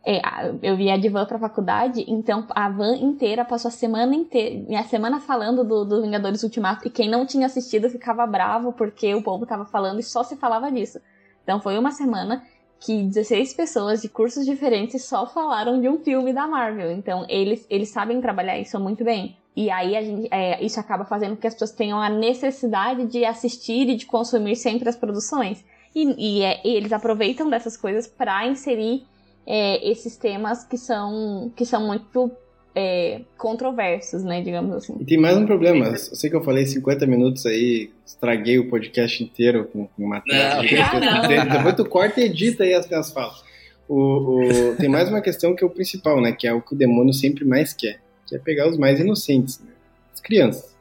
[0.06, 0.22] é,
[0.62, 4.78] eu vi a de van pra faculdade, então a van inteira passou a semana inteira,
[4.78, 9.12] a semana falando do, do Vingadores Ultimato e quem não tinha assistido ficava bravo porque
[9.12, 11.00] o povo tava falando e só se falava disso.
[11.42, 12.44] Então foi uma semana
[12.80, 16.92] que 16 pessoas de cursos diferentes só falaram de um filme da Marvel.
[16.92, 19.36] Então, eles, eles sabem trabalhar isso muito bem.
[19.56, 23.06] E aí a gente, é, isso acaba fazendo com que as pessoas tenham a necessidade
[23.06, 25.64] de assistir e de consumir sempre as produções.
[25.94, 29.04] E, e, é, e eles aproveitam dessas coisas para inserir
[29.44, 32.30] é, esses temas que são, que são muito
[32.74, 34.96] é, controversos, né, digamos assim.
[35.00, 35.86] E tem mais um problema.
[35.86, 40.22] Eu sei que eu falei 50 minutos aí, estraguei o podcast inteiro com, com uma
[40.26, 43.42] Não, Depois tu corta e edita aí as minhas falas.
[43.88, 46.32] O, o, tem mais uma questão que é o principal, né?
[46.32, 48.00] Que é o que o demônio sempre mais quer.
[48.26, 49.72] Que é pegar os mais inocentes, né?
[50.12, 50.76] As crianças.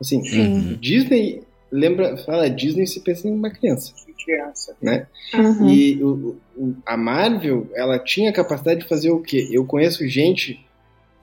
[0.00, 0.76] Assim, Sim.
[0.80, 1.42] Disney...
[1.70, 3.92] Lembra, fala Disney, você pensa em uma criança.
[4.24, 4.76] Criança.
[4.80, 5.06] Né?
[5.34, 5.68] Uhum.
[5.68, 9.48] E o, o, a Marvel, ela tinha a capacidade de fazer o quê?
[9.50, 10.63] Eu conheço gente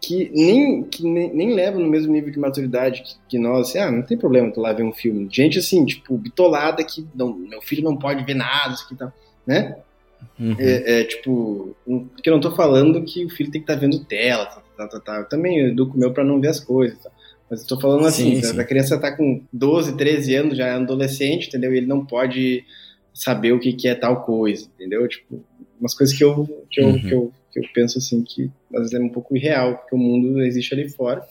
[0.01, 3.77] que nem, que nem, nem leva no mesmo nível de maturidade que, que nós, assim,
[3.77, 5.29] ah, não tem problema tu lá ver um filme.
[5.31, 8.97] Gente assim, tipo, bitolada que não, meu filho não pode ver nada, isso aqui e
[8.97, 9.13] tal,
[9.45, 9.77] né?
[10.39, 10.55] Uhum.
[10.57, 13.79] É, é, tipo, porque eu não tô falando que o filho tem que estar tá
[13.79, 15.15] vendo tela, tá, tá, tá, tá.
[15.17, 17.11] Eu também educo o meu pra não ver as coisas, tá?
[17.49, 18.59] Mas eu tô falando assim, Sim, sim.
[18.59, 21.73] a criança tá com 12, 13 anos, já é adolescente, entendeu?
[21.73, 22.63] E ele não pode
[23.13, 25.07] saber o que, que é tal coisa, entendeu?
[25.07, 25.43] Tipo,
[25.79, 26.99] umas coisas que eu, que eu, Uhum.
[27.01, 29.97] que eu, que eu penso assim que às vezes é um pouco irreal, porque o
[29.97, 31.25] mundo existe ali fora.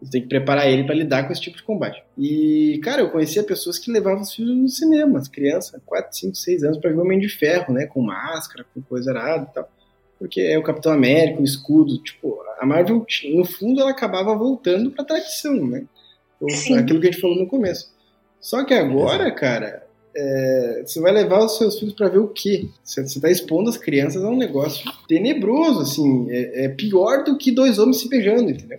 [0.00, 2.02] Você tem que preparar ele para lidar com esse tipo de combate.
[2.18, 6.34] E, cara, eu conhecia pessoas que levavam os filhos no cinema, as crianças, 4, 5,
[6.34, 7.86] 6 anos, para ver o Homem de Ferro, né?
[7.86, 9.70] Com máscara, com coisa arada e tal.
[10.18, 12.02] Porque é o Capitão América, o escudo.
[12.02, 15.84] Tipo, a Marvel, no fundo, ela acabava voltando pra tradição, né?
[16.40, 16.48] Ou.
[16.76, 17.90] Aquilo que a gente falou no começo.
[18.38, 19.85] Só que agora, cara,
[20.16, 22.68] é, você vai levar os seus filhos pra ver o quê?
[22.82, 26.26] Você, você tá expondo as crianças a um negócio tenebroso, assim.
[26.30, 28.78] É, é pior do que dois homens se beijando, entendeu?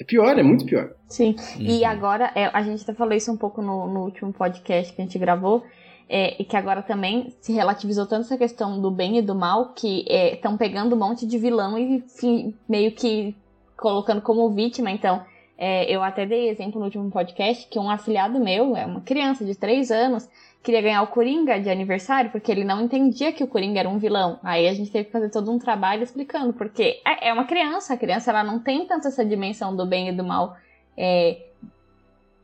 [0.00, 0.90] É pior, é muito pior.
[1.08, 1.36] Sim.
[1.58, 1.86] E Uhum.
[1.86, 5.04] agora, é, a gente até falou isso um pouco no, no último podcast que a
[5.04, 5.62] gente gravou,
[6.08, 9.72] é, e que agora também se relativizou tanto essa questão do bem e do mal,
[9.74, 13.34] que estão pegando um monte de vilão e fi- meio que
[13.76, 14.90] colocando como vítima.
[14.90, 15.22] Então,
[15.56, 19.44] é, eu até dei exemplo no último podcast que um afilhado meu, é uma criança
[19.44, 20.28] de 3 anos,
[20.64, 23.98] queria ganhar o Coringa de aniversário, porque ele não entendia que o Coringa era um
[23.98, 24.40] vilão.
[24.42, 27.92] Aí a gente teve que fazer todo um trabalho explicando, porque é, é uma criança,
[27.92, 30.56] a criança ela não tem tanto essa dimensão do bem e do mal
[30.96, 31.36] é,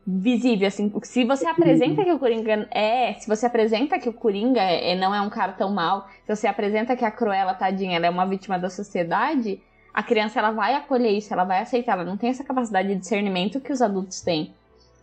[0.05, 0.93] visível, assim.
[1.01, 3.13] Se você apresenta que o Coringa é.
[3.13, 6.45] Se você apresenta que o Coringa é, não é um cara tão mal, se você
[6.47, 9.59] apresenta que a Cruella, tadinha, ela é uma vítima da sociedade,
[9.91, 12.95] a criança ela vai acolher isso, ela vai aceitar, ela não tem essa capacidade de
[12.95, 14.53] discernimento que os adultos têm.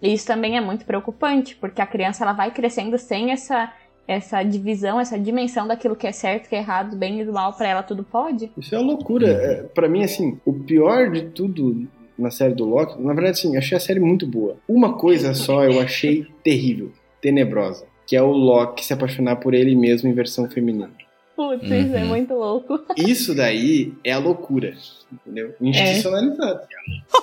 [0.01, 3.73] E isso também é muito preocupante, porque a criança ela vai crescendo sem essa
[4.07, 7.33] essa divisão, essa dimensão daquilo que é certo, que é errado, do bem e do
[7.35, 8.51] mal, pra ela tudo pode.
[8.57, 9.29] Isso é uma loucura.
[9.29, 11.87] É, pra mim, assim, o pior de tudo
[12.19, 14.57] na série do Loki, na verdade, eu achei a série muito boa.
[14.67, 16.91] Uma coisa só eu achei terrível,
[17.21, 20.91] tenebrosa, que é o Loki se apaixonar por ele mesmo em versão feminina.
[21.39, 22.07] Putz, isso é Uhum.
[22.09, 22.81] muito louco.
[22.97, 24.75] Isso daí é a loucura,
[25.13, 25.55] entendeu?
[25.61, 26.63] Institucionalizado.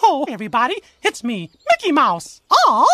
[0.01, 2.41] Oh, everybody, it's me, Mickey Mouse.
[2.65, 2.85] All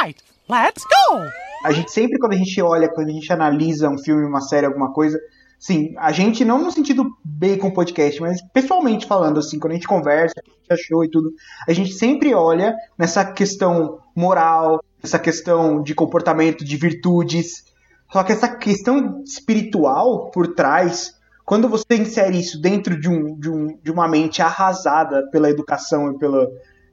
[0.00, 0.16] right,
[0.48, 1.18] let's go.
[1.64, 4.64] A gente sempre, quando a gente olha, quando a gente analisa um filme, uma série,
[4.64, 5.18] alguma coisa,
[5.58, 9.88] sim, a gente, não no sentido bacon podcast, mas pessoalmente falando, assim, quando a gente
[9.88, 11.32] conversa, o que a gente achou e tudo,
[11.66, 17.64] a gente sempre olha nessa questão moral, essa questão de comportamento, de virtudes.
[18.12, 23.48] Só que essa questão espiritual por trás, quando você insere isso dentro de, um, de,
[23.48, 26.48] um, de uma mente arrasada pela educação e pela,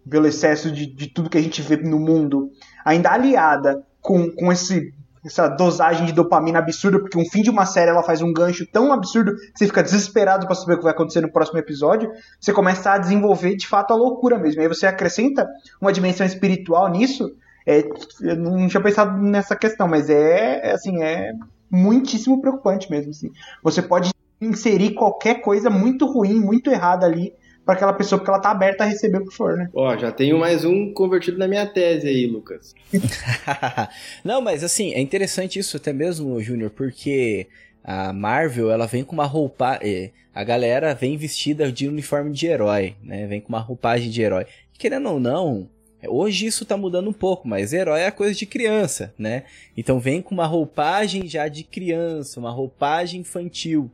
[0.09, 2.51] pelo excesso de, de tudo que a gente vê no mundo,
[2.86, 4.93] ainda aliada com, com esse,
[5.26, 8.65] essa dosagem de dopamina absurda, porque um fim de uma série ela faz um gancho
[8.72, 12.11] tão absurdo que você fica desesperado pra saber o que vai acontecer no próximo episódio,
[12.39, 14.61] você começa a desenvolver de fato a loucura mesmo.
[14.61, 15.47] Aí você acrescenta
[15.82, 17.30] uma dimensão espiritual nisso.
[17.68, 17.84] É,
[18.22, 21.34] eu não tinha pensado nessa questão, mas é, é, assim, é
[21.70, 23.11] muitíssimo preocupante mesmo.
[23.11, 23.30] Assim.
[23.61, 27.34] Você pode inserir qualquer coisa muito ruim, muito errada ali
[27.65, 29.70] para aquela pessoa, porque ela tá aberta a receber o que for, né?
[29.74, 32.74] Ó, já tenho mais um convertido na minha tese aí, Lucas.
[34.24, 37.47] Não, mas assim, é interessante isso até mesmo, Júnior, porque
[37.84, 42.47] a Marvel, ela vem com uma roupa, é, a galera vem vestida de uniforme de
[42.47, 43.28] herói, né?
[43.28, 44.45] Vem com uma roupagem de herói.
[44.78, 45.68] Querendo ou não,
[46.05, 49.45] Hoje isso tá mudando um pouco, mas herói é coisa de criança, né?
[49.75, 53.89] Então vem com uma roupagem já de criança, uma roupagem infantil.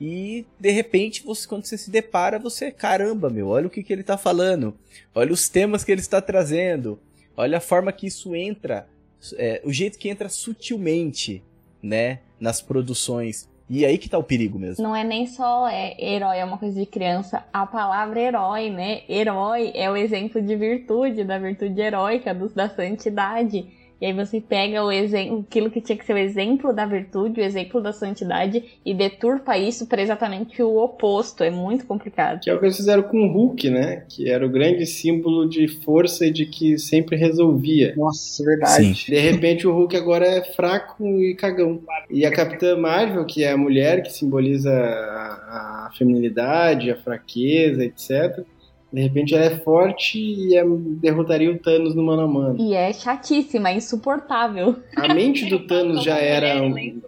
[0.00, 3.92] E de repente, você, quando você se depara, você, caramba, meu, olha o que, que
[3.92, 4.74] ele tá falando,
[5.14, 6.98] olha os temas que ele está trazendo,
[7.36, 8.88] olha a forma que isso entra,
[9.34, 11.42] é, o jeito que entra sutilmente,
[11.82, 13.49] né, nas produções.
[13.70, 14.82] E aí que tá o perigo mesmo.
[14.82, 17.44] Não é nem só é, herói, é uma coisa de criança.
[17.52, 19.02] A palavra herói, né?
[19.08, 23.68] Herói é o exemplo de virtude, da virtude heróica, do, da santidade.
[24.00, 27.40] E aí você pega o exemplo, aquilo que tinha que ser o exemplo da virtude,
[27.40, 31.44] o exemplo da santidade, e deturpa isso para exatamente o oposto.
[31.44, 32.40] É muito complicado.
[32.40, 34.04] Que é o que eles fizeram com o Hulk, né?
[34.08, 37.94] Que era o grande símbolo de força e de que sempre resolvia.
[37.96, 38.94] Nossa, verdade.
[38.94, 39.12] Sim.
[39.12, 41.80] De repente o Hulk agora é fraco e cagão.
[42.08, 47.84] E a Capitã Marvel, que é a mulher que simboliza a, a feminilidade, a fraqueza,
[47.84, 48.46] etc
[48.92, 52.56] de repente ela é forte e é, derrotaria o Thanos no mano a mano.
[52.60, 54.76] E é chatíssima, é insuportável.
[54.96, 56.60] A mente do Thanos já era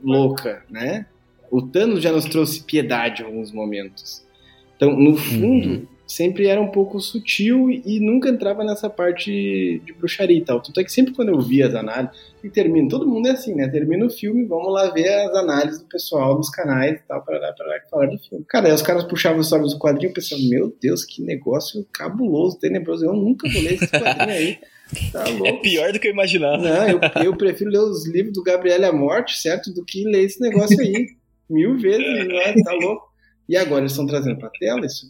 [0.03, 1.07] louca, né?
[1.51, 4.25] O Thanos já nos trouxe piedade em alguns momentos.
[4.77, 9.93] Então, no fundo, uhum sempre era um pouco sutil e, nunca entrava nessa parte de
[9.95, 10.61] bruxaria e tal.
[10.61, 13.55] Tanto é que sempre quando eu via as análises, e termino, todo mundo é assim,
[13.55, 13.69] né?
[13.69, 17.39] Termina o filme, vamos lá ver as análises do pessoal dos canais e tal, para
[17.53, 18.45] para falar do filme.
[18.49, 22.59] Cara, aí os caras puxavam os olhos do quadrinho pensando, meu Deus, que negócio cabuloso,
[22.59, 23.05] tenebroso.
[23.05, 24.59] Eu nunca vou ler esse quadrinho aí.
[25.13, 25.47] Tá louco.
[25.47, 26.59] É pior do que eu imaginava.
[26.59, 29.73] Não, eu, eu prefiro ler os livros do Gabriel a Morte, certo?
[29.73, 31.07] Do que ler esse negócio aí.
[31.49, 32.55] Mil vezes, né?
[32.65, 33.13] Tá louco.
[33.49, 35.07] E agora eles estão trazendo pra tela isso?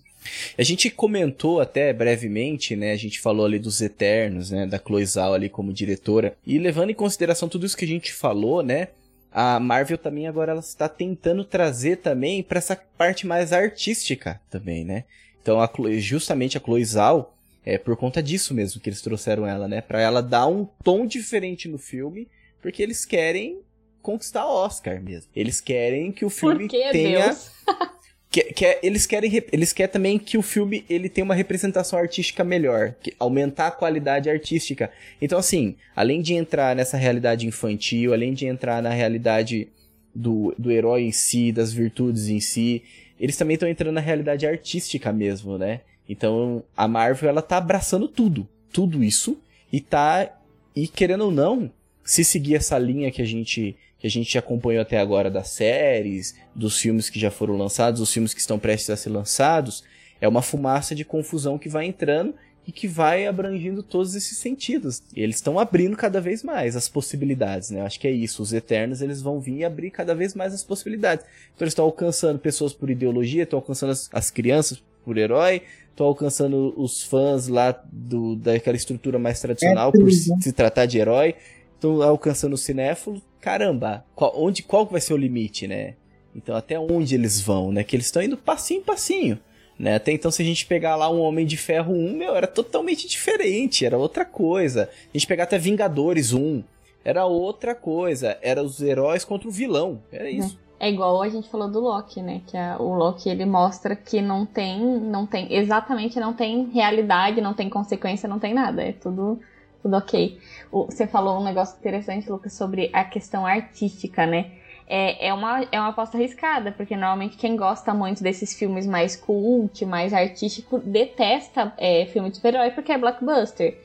[0.56, 2.92] A gente comentou até brevemente, né?
[2.92, 4.66] A gente falou ali dos Eternos, né?
[4.66, 6.36] Da Chloe Zhao ali como diretora.
[6.46, 8.88] E levando em consideração tudo isso que a gente falou, né?
[9.32, 14.84] A Marvel também agora ela está tentando trazer também para essa parte mais artística também,
[14.84, 15.04] né?
[15.40, 19.46] Então a Chloe, justamente a Chloe Zhao é por conta disso mesmo que eles trouxeram
[19.46, 19.80] ela, né?
[19.80, 22.28] Para ela dar um tom diferente no filme,
[22.60, 23.60] porque eles querem
[24.02, 25.30] conquistar Oscar mesmo.
[25.34, 27.50] Eles querem que o filme que, tenha Deus?
[28.32, 31.98] Que, que é, eles querem eles querem também que o filme ele tenha uma representação
[31.98, 34.90] artística melhor, que, aumentar a qualidade artística.
[35.20, 39.68] Então assim, além de entrar nessa realidade infantil, além de entrar na realidade
[40.14, 42.82] do, do herói em si, das virtudes em si,
[43.20, 45.82] eles também estão entrando na realidade artística mesmo, né?
[46.08, 49.38] Então a Marvel ela tá abraçando tudo, tudo isso
[49.70, 50.38] e tá
[50.74, 51.70] e querendo ou não,
[52.02, 56.34] se seguir essa linha que a gente que a gente acompanhou até agora das séries,
[56.53, 59.84] dos filmes que já foram lançados, os filmes que estão prestes a ser lançados,
[60.20, 62.34] é uma fumaça de confusão que vai entrando
[62.66, 65.05] e que vai abrangindo todos esses sentidos.
[65.14, 67.78] E eles estão abrindo cada vez mais as possibilidades, né?
[67.78, 68.42] Eu acho que é isso.
[68.42, 71.24] Os Eternos, eles vão vir e abrir cada vez mais as possibilidades.
[71.55, 76.07] Então eles estão alcançando pessoas por ideologia, estão alcançando as, as crianças por herói, estão
[76.07, 80.98] alcançando os fãs lá do, daquela estrutura mais tradicional é, por se, se tratar de
[80.98, 81.36] herói
[81.82, 85.94] estão alcançando o cinéfilo, caramba, qual, onde, qual vai ser o limite, né?
[86.34, 87.82] Então até onde eles vão, né?
[87.82, 89.38] Que eles estão indo passinho passinho.
[89.78, 89.96] Né?
[89.96, 93.08] Até então, se a gente pegar lá um Homem de Ferro 1, meu, era totalmente
[93.08, 94.88] diferente, era outra coisa.
[95.12, 96.62] A gente pegar até Vingadores 1,
[97.04, 98.38] era outra coisa.
[98.42, 100.56] Era os heróis contra o vilão, era isso.
[100.78, 102.42] É igual a gente falou do Loki, né?
[102.46, 107.40] Que a, o Loki ele mostra que não tem, não tem, exatamente não tem realidade,
[107.40, 108.82] não tem consequência, não tem nada.
[108.82, 109.40] É tudo
[109.82, 110.38] tudo ok.
[110.70, 114.52] Você falou um negócio interessante, Lucas, sobre a questão artística, né?
[114.86, 119.16] É, é, uma, é uma aposta arriscada, porque normalmente quem gosta muito desses filmes mais
[119.16, 123.78] cult, mais artístico, detesta é, filme de super-herói porque é blockbuster.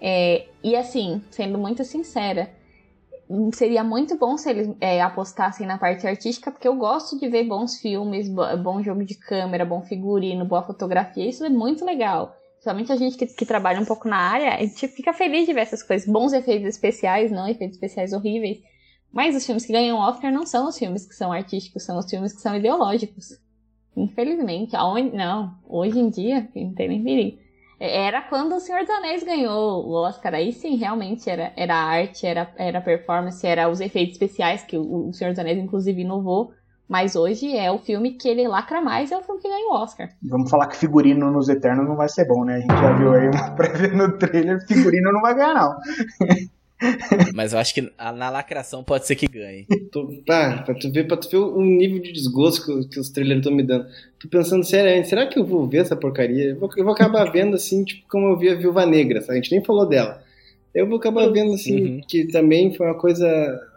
[0.00, 2.50] É, e assim, sendo muito sincera,
[3.52, 7.44] seria muito bom se eles é, apostassem na parte artística, porque eu gosto de ver
[7.44, 8.28] bons filmes,
[8.62, 12.36] bom jogo de câmera, bom figurino, boa fotografia, isso é muito legal.
[12.62, 15.52] Principalmente a gente que, que, trabalha um pouco na área, a gente fica feliz de
[15.52, 16.06] ver essas coisas.
[16.06, 18.62] Bons efeitos especiais, não efeitos especiais horríveis.
[19.12, 22.08] Mas os filmes que ganham Oscar não são os filmes que são artísticos, são os
[22.08, 23.30] filmes que são ideológicos.
[23.96, 24.76] Infelizmente.
[24.76, 27.38] Aonde, não, hoje em dia, não tem nem perigo.
[27.80, 30.32] É, era quando o Senhor dos Anéis ganhou o Oscar.
[30.32, 35.08] Aí sim, realmente era, era arte, era, era performance, era os efeitos especiais que o,
[35.08, 36.52] o Senhor dos Anéis, inclusive, inovou.
[36.92, 39.76] Mas hoje é o filme que ele lacra mais, é o filme que ganha o
[39.76, 40.10] Oscar.
[40.22, 42.56] Vamos falar que figurino nos Eternos não vai ser bom, né?
[42.56, 45.74] A gente já viu aí uma prévia no trailer, figurino não vai ganhar, não.
[47.34, 49.64] Mas eu acho que na lacração pode ser que ganhe.
[49.90, 53.08] Tô, pá, pra tu ver, pra tu ver o nível de desgosto que, que os
[53.08, 53.86] trailers estão me dando.
[54.20, 56.50] Tô pensando seriamente, será que eu vou ver essa porcaria?
[56.50, 59.32] Eu vou, eu vou acabar vendo assim, tipo, como eu vi a Viúva Negra, sabe?
[59.32, 60.22] A gente nem falou dela.
[60.74, 62.00] Eu vou acabar vendo assim, Uhum.
[62.08, 63.26] que também foi uma coisa,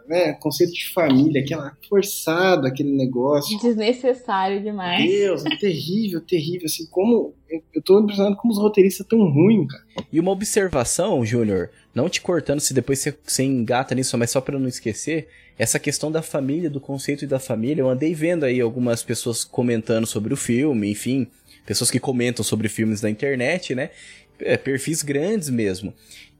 [0.08, 3.58] né, conceito de família, aquela forçado, aquele negócio.
[3.60, 5.04] Desnecessário demais.
[5.10, 7.34] Deus, é terrível, terrível, assim, como,
[7.74, 9.84] eu tô impressionado como os roteiristas tão ruins, cara.
[10.10, 14.40] E uma observação, Júnior, não te cortando se depois você, você engata nisso, mas só
[14.40, 15.28] pra não esquecer,
[15.58, 20.06] essa questão da família, do conceito da família, eu andei vendo aí algumas pessoas comentando
[20.06, 21.26] sobre o filme, enfim,
[21.66, 23.90] pessoas que comentam sobre filmes na internet, né?
[24.38, 25.92] É, perfis grandes mesmo.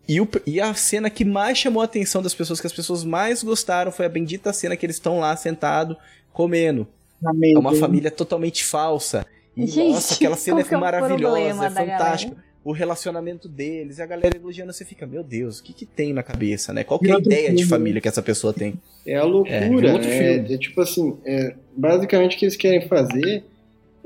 [0.09, 3.03] E, o- e a cena que mais chamou a atenção das pessoas, que as pessoas
[3.05, 5.97] mais gostaram, foi a bendita cena que eles estão lá sentados
[6.33, 6.87] comendo.
[7.21, 7.59] Na É mesa.
[7.59, 9.27] uma família totalmente falsa.
[9.57, 12.37] E, Gente, nossa, aquela cena é é maravilhosa, é fantástica.
[12.63, 16.13] O relacionamento deles, e a galera elogiando, você fica, meu Deus, o que que tem
[16.13, 16.83] na cabeça, né?
[16.83, 17.71] Qual que é a ideia de filme.
[17.71, 18.75] família que essa pessoa tem?
[19.07, 20.55] É a loucura, É, outro é, filme.
[20.55, 23.45] é tipo assim, é, basicamente o que eles querem fazer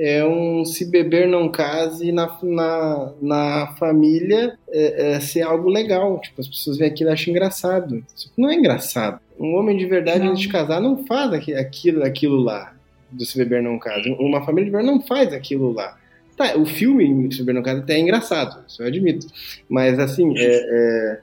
[0.02, 6.18] é um se beber não case na, na, na família é, é ser algo legal.
[6.20, 8.02] Tipo, as pessoas veem aquilo e acham engraçado.
[8.16, 9.20] Isso não é engraçado.
[9.38, 10.30] Um homem de verdade, Não.
[10.30, 12.74] antes de casar, não faz aqui- aquilo, aquilo lá,
[13.10, 14.08] do se beber não case.
[14.18, 15.98] Uma família de verdade não faz aquilo lá.
[16.36, 19.26] Tá, o filme Se Beber Não Case até é engraçado, isso eu admito.
[19.68, 21.20] Mas assim, é, é,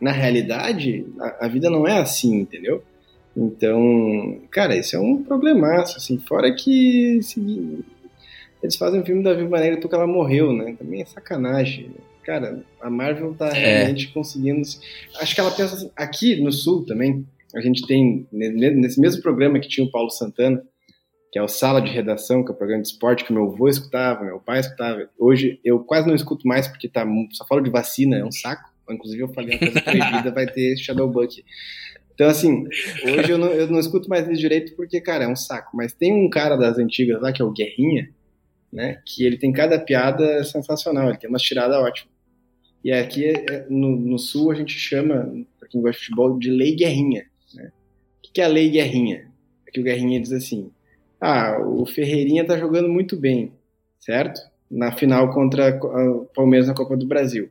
[0.00, 2.82] na realidade, a, a vida não é assim, entendeu?
[3.36, 7.20] Então, cara, isso é um problemaço, assim, fora que
[8.62, 10.74] eles fazem um filme da Viúva Negra porque ela morreu, né?
[10.78, 11.90] Também é sacanagem.
[12.24, 13.52] Cara, a Marvel tá É.
[13.76, 14.62] realmente conseguindo.
[15.20, 17.24] Acho que ela pensa assim, aqui no Sul também,
[17.54, 20.62] a gente tem, ne- ne- nesse mesmo programa que tinha o Paulo Santana,
[21.30, 23.68] que é o Sala de Redação, que é o programa de esporte que meu avô
[23.68, 25.08] escutava, meu pai escutava.
[25.18, 28.70] Hoje eu quase não escuto mais porque tá, só falo de vacina, é um saco.
[28.90, 31.44] Inclusive eu falei uma coisa proibida, vai ter Shadowbuck.
[32.16, 32.64] Então, assim,
[33.04, 35.76] hoje eu não, eu não escuto mais isso direito porque, cara, é um saco.
[35.76, 38.08] Mas tem um cara das antigas lá, que é o Guerrinha,
[38.72, 39.02] né?
[39.04, 42.10] Que ele tem cada piada sensacional, ele tem umas tiradas ótimas.
[42.82, 46.50] E aqui é- no, no sul a gente chama, pra quem gosta de futebol, de
[46.50, 47.26] Lei Guerrinha.
[47.54, 47.70] Né?
[48.26, 49.30] O que é a Lei Guerrinha?
[49.68, 50.70] É que o Guerrinha diz assim:
[51.20, 53.52] ah, o Ferreirinha tá jogando muito bem,
[54.00, 54.40] certo?
[54.70, 57.50] Na final contra o Palmeiras na Copa do Brasil.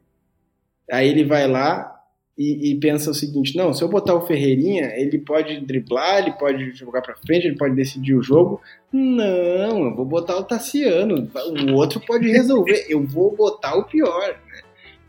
[0.92, 1.95] Aí ele vai lá
[2.38, 6.34] e, e pensa o seguinte: não, se eu botar o Ferreirinha, ele pode driblar, ele
[6.34, 8.62] pode jogar pra frente, ele pode decidir o jogo.
[8.92, 11.30] Não, eu vou botar o Tassiano,
[11.70, 14.36] o outro pode resolver, eu vou botar o pior.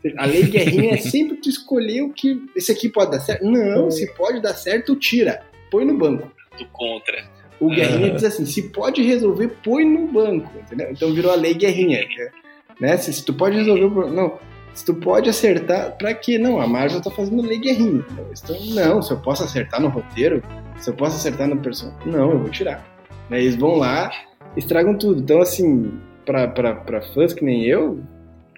[0.03, 0.13] Né?
[0.17, 2.41] A lei guerrinha é sempre tu escolher o que.
[2.55, 3.45] Esse aqui pode dar certo?
[3.45, 6.31] Não, se pode dar certo, tira, põe no banco.
[6.57, 7.37] Do contra.
[7.59, 10.51] O Guerrinha diz assim: se pode resolver, põe no banco.
[10.59, 10.89] Entendeu?
[10.91, 12.07] Então virou a lei Guerrinha.
[12.07, 12.31] que é,
[12.79, 12.97] Né?
[12.97, 14.21] Se, se tu pode resolver o problema.
[14.21, 14.39] Não.
[14.77, 16.37] Se tu pode acertar, pra quê?
[16.37, 18.05] Não, a Marvel tá fazendo lei Guerrinha.
[18.43, 20.39] Então, não, se eu posso acertar no roteiro,
[20.77, 22.85] se eu posso acertar no personagem, não, eu vou tirar.
[23.31, 24.11] Aí eles vão lá,
[24.55, 25.19] estragam tudo.
[25.19, 25.91] Então, assim,
[26.23, 28.03] pra, pra, pra fãs que nem eu,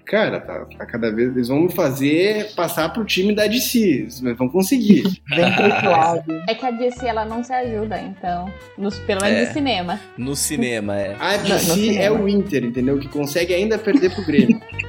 [0.04, 1.34] cara, tá, tá cada vez.
[1.34, 3.78] Eles vão me fazer passar pro time da DC.
[3.80, 5.04] Eles vão conseguir.
[5.34, 5.40] Vem
[5.88, 6.42] lado.
[6.46, 8.52] É que a DC ela não se ajuda, então.
[8.76, 9.46] Nos, pelo menos É.
[9.46, 10.00] no cinema.
[10.18, 11.16] No cinema, é.
[11.18, 12.98] A DC é o Inter, entendeu?
[12.98, 14.60] Que consegue ainda perder pro Grêmio.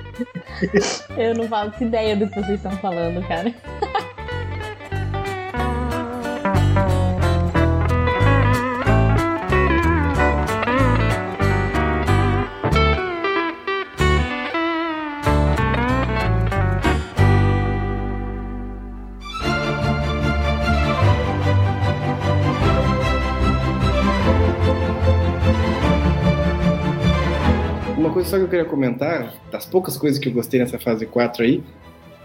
[1.18, 3.53] Eu não faço ideia do que vocês estão falando, cara.
[28.12, 31.05] Uma coisa só que eu queria comentar, das poucas coisas que eu gostei nessa fase
[31.05, 31.64] 4 aí,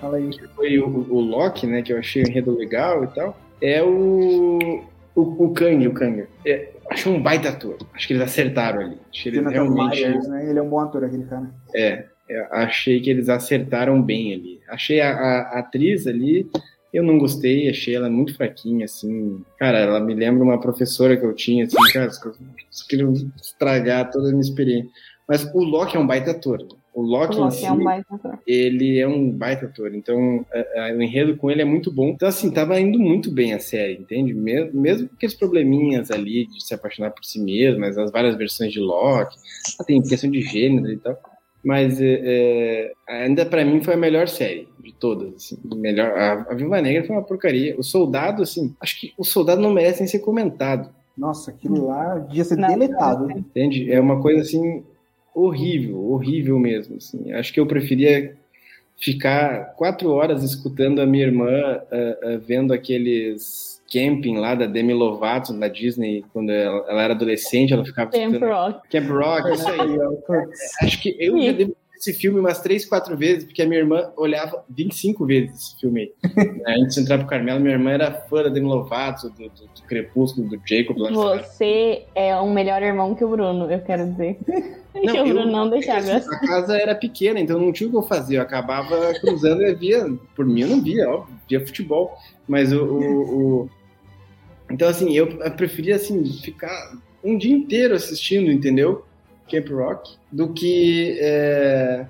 [0.00, 0.30] Fala aí.
[0.56, 4.82] foi o, o Loki, né, que eu achei um enredo legal e tal, é o
[5.14, 6.24] o, o Kang, o Kang.
[6.44, 7.78] É, achei um baita ator.
[7.94, 8.98] Acho que eles acertaram ali.
[9.10, 10.00] Acho que eles Jonathan realmente...
[10.04, 10.50] Myers, né?
[10.50, 11.50] Ele é um bom ator, aquele cara.
[11.74, 14.60] É, é, achei que eles acertaram bem ali.
[14.68, 16.50] Achei a, a- a atriz ali,
[16.92, 19.40] eu não gostei, achei ela muito fraquinha, assim.
[19.58, 24.26] Cara, ela me lembra uma professora que eu tinha, assim, cara, caras queriam estragar toda
[24.26, 24.90] a minha experiência.
[25.28, 26.64] Mas o Loki é um baita ator.
[26.94, 28.38] O Loki, O em Loki si, é um baita ator.
[28.46, 29.94] ele é um baita ator.
[29.94, 32.08] Então, é, é, o enredo com ele é muito bom.
[32.08, 34.32] Então, assim, tava indo muito bem a série, entende?
[34.32, 38.36] Mesmo, mesmo com aqueles probleminhas ali de se apaixonar por si mesmo, mas as várias
[38.36, 39.36] versões de Loki,
[39.78, 41.18] ah, tem questão de gênero e tal.
[41.62, 45.34] Mas é, é, ainda pra mim foi a melhor série de todas.
[45.34, 47.74] Assim, melhor, a, a Viúva Negra foi uma porcaria.
[47.76, 50.88] O Soldado, assim, acho que o Soldado não merece nem ser comentado.
[51.18, 53.30] Nossa, aquilo lá devia ser Não, deletado.
[53.32, 53.92] Entende?
[53.92, 54.84] É uma coisa assim
[55.36, 56.96] horrível, horrível mesmo.
[56.96, 57.30] Assim.
[57.32, 58.34] Acho que eu preferia
[58.96, 64.94] ficar quatro horas escutando a minha irmã uh, uh, vendo aqueles camping lá da Demi
[64.94, 68.88] Lovato na Disney quando ela, ela era adolescente, ela ficava Camp escutando Rock.
[68.88, 69.98] Camp Rock, isso aí.
[70.80, 74.10] Acho que eu já devo esse filme umas três, quatro vezes, porque a minha irmã
[74.16, 76.12] olhava 25 vezes esse filme aí.
[76.66, 79.66] É, Antes de entrar pro Carmelo, minha irmã era fã da Demi Lovato, do, do,
[79.66, 80.96] do Crepúsculo, do Jacob.
[80.98, 84.38] Você é um melhor irmão que o Bruno, eu quero dizer.
[85.02, 86.16] que o eu- Bruno não deixava.
[86.16, 88.36] A casa era pequena, então não tinha o que eu fazer.
[88.36, 90.06] Eu acabava cruzando e via.
[90.34, 92.16] Por mim, eu não via, óbvio, via futebol.
[92.48, 92.84] Mas o.
[92.84, 93.70] o- o-
[94.70, 95.26] Então, assim, eu
[95.56, 96.92] preferia assim, ficar
[97.22, 99.04] um dia inteiro assistindo, entendeu?
[99.50, 102.06] Camp Rock, do que é,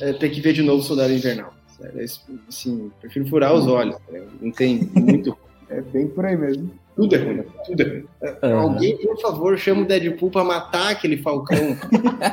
[0.00, 1.52] é, ter que ver de novo Soldado Invernal.
[1.76, 3.96] Sério, isso, Assim, prefiro furar os olhos.
[4.10, 4.22] né?
[4.40, 5.36] Não tem muito.
[5.68, 6.70] É bem por aí mesmo.
[6.96, 8.08] Tudo é ruim, tudo é ruim.
[8.42, 8.60] Aham.
[8.60, 11.76] Alguém, por favor, chama o Deadpool pra matar aquele falcão.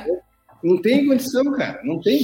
[0.64, 1.82] não tem condição, cara.
[1.84, 2.22] Não tem.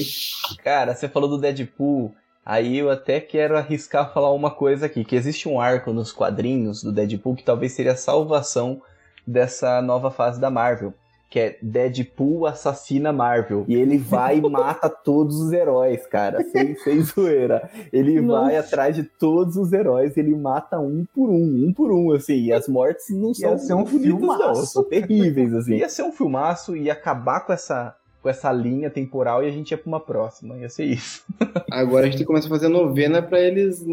[0.64, 2.16] Cara, você falou do Deadpool.
[2.46, 6.82] Aí eu até quero arriscar falar uma coisa aqui, que existe um arco nos quadrinhos
[6.82, 8.82] do Deadpool que talvez seria a salvação
[9.28, 10.94] dessa nova fase da Marvel,
[11.30, 13.64] que é Deadpool assassina Marvel.
[13.68, 17.70] E ele vai e mata todos os heróis, cara, sem, sem zoeira.
[17.94, 18.46] Ele Nossa.
[18.46, 22.46] vai atrás de todos os heróis, ele mata um por um, um por um, assim,
[22.46, 24.66] e as mortes não são ser um bonitas, não, filmaço.
[24.66, 25.76] são terríveis, assim.
[25.76, 29.70] Ia ser um filmaço e acabar com essa, com essa linha temporal e a gente
[29.70, 31.24] ia pra uma próxima, ia ser isso.
[31.70, 33.86] Agora a gente começa a fazer novena pra eles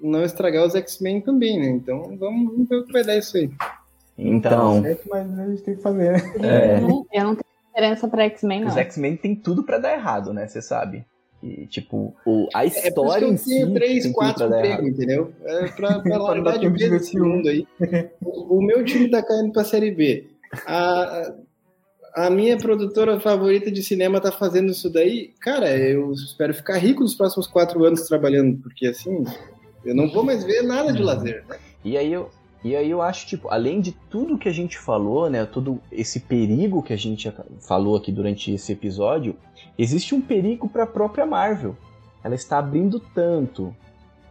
[0.00, 1.70] não estragar os X-Men também, né?
[1.70, 3.50] Então vamos, vamos ver o que vai dar isso aí.
[4.16, 6.18] Então, Certo, mas a gente tem que fazer, né?
[6.42, 6.76] É.
[6.78, 7.38] Eu não- tenho
[7.68, 8.78] diferença pra X-Men, os não.
[8.82, 10.46] X-Men tem tudo pra dar errado, né?
[10.46, 11.04] Você sabe.
[11.42, 15.32] E, tipo, o, a É história eu em si tenho três, quatro empregos, entendeu?
[15.44, 17.28] É pra, largar dar de vez ver esse filme.
[17.28, 17.66] mundo aí.
[18.24, 20.28] O, o meu time tá caindo pra Série B.
[20.66, 21.34] A,
[22.14, 25.32] a minha produtora favorita de cinema tá fazendo isso daí.
[25.40, 29.24] Cara, eu espero ficar rico nos próximos quatro anos trabalhando, porque assim,
[29.84, 31.44] eu não vou mais ver nada de lazer.
[31.48, 31.56] né?
[31.84, 32.30] E aí eu,
[32.64, 35.44] e aí eu acho, tipo, além de tudo que a gente falou, né?
[35.44, 39.36] Todo esse perigo que a gente falou aqui durante esse episódio,
[39.76, 41.76] existe um perigo para a própria Marvel.
[42.24, 43.76] Ela está abrindo tanto,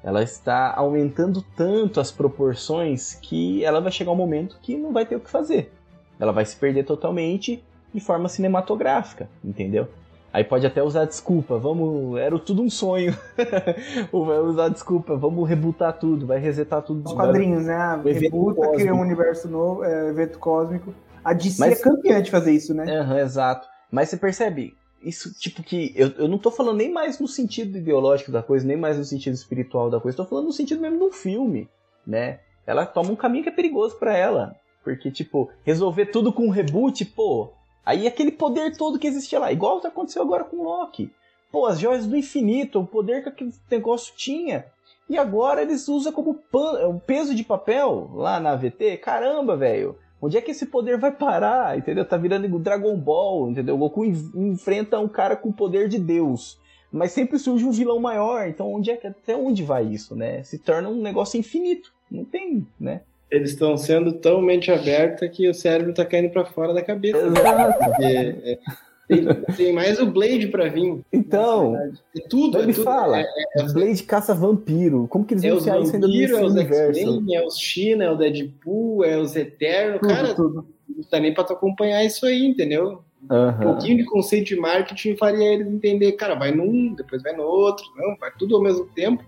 [0.03, 5.05] ela está aumentando tanto as proporções que ela vai chegar um momento que não vai
[5.05, 5.71] ter o que fazer.
[6.19, 7.63] Ela vai se perder totalmente
[7.93, 9.87] de forma cinematográfica, entendeu?
[10.33, 13.15] Aí pode até usar desculpa, vamos, era tudo um sonho.
[14.11, 17.05] Ou vai usar desculpa, vamos rebutar tudo, vai resetar tudo.
[17.05, 18.01] Os quadrinhos, né?
[18.03, 20.91] O Rebuta, cria um universo novo, é, evento cósmico.
[21.23, 22.83] A DC Mas- é campeã de fazer isso, né?
[22.91, 23.67] Aham, exato.
[23.91, 27.77] Mas você percebe, isso, tipo, que eu, eu não tô falando nem mais no sentido
[27.77, 30.97] ideológico da coisa, nem mais no sentido espiritual da coisa, tô falando no sentido mesmo
[30.97, 31.69] do filme,
[32.07, 32.39] né?
[32.65, 34.55] Ela toma um caminho que é perigoso pra ela.
[34.83, 37.53] Porque, tipo, resolver tudo com um reboot, pô,
[37.85, 41.11] aí aquele poder todo que existia lá, igual aconteceu agora com Loki.
[41.51, 44.65] Pô, as joias do infinito, o poder que aquele negócio tinha.
[45.09, 48.97] E agora eles usam como pan, um peso de papel lá na AVT.
[48.97, 49.97] Caramba, velho.
[50.21, 51.77] Onde é que esse poder vai parar?
[51.77, 52.05] Entendeu?
[52.05, 53.75] Tá virando Dragon Ball, entendeu?
[53.75, 56.57] O Goku en- enfrenta um cara com o poder de Deus.
[56.91, 58.47] Mas sempre surge um vilão maior.
[58.47, 60.41] Então, onde é que até onde vai isso, né?
[60.43, 61.91] Se torna um negócio infinito.
[62.09, 63.01] Não tem, né?
[63.33, 67.17] Eles estão sendo tão mente aberta que o cérebro tá caindo pra fora da cabeça.
[67.19, 68.59] Porque, é,
[69.07, 69.25] tem,
[69.55, 71.01] tem mais o Blade pra vir.
[71.11, 71.75] Então,
[72.15, 72.83] É tudo, ele é tudo.
[72.83, 75.07] fala, É, Blade caça vampiro.
[75.09, 76.97] Como que eles é vão enfiar isso ainda nesse vampiros, é os?
[76.97, 79.97] X-Men, é os China, é o Deadpool, é os Eterno.
[79.99, 80.67] Tudo, Cara, tudo.
[80.87, 82.99] não tá nem pra tu acompanhar isso aí, entendeu?
[83.31, 87.43] Um pouquinho de conceito de marketing faria eles entender, cara, vai num, depois vai no
[87.43, 89.23] outro, não, vai tudo ao mesmo tempo.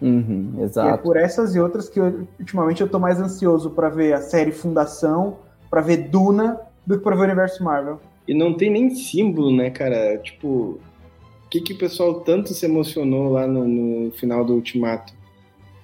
[0.00, 1.02] Uhum, E é exato.
[1.02, 4.52] por essas e outras que eu- ultimamente eu tô mais ansioso pra ver a série
[4.52, 5.38] Fundação,
[5.70, 7.98] pra ver Duna, do que pra ver o universo Marvel.
[8.28, 10.18] E não tem nem símbolo, né, cara?
[10.18, 10.78] Tipo, o
[11.50, 15.14] que, que o pessoal tanto se emocionou lá no, no final do Ultimato?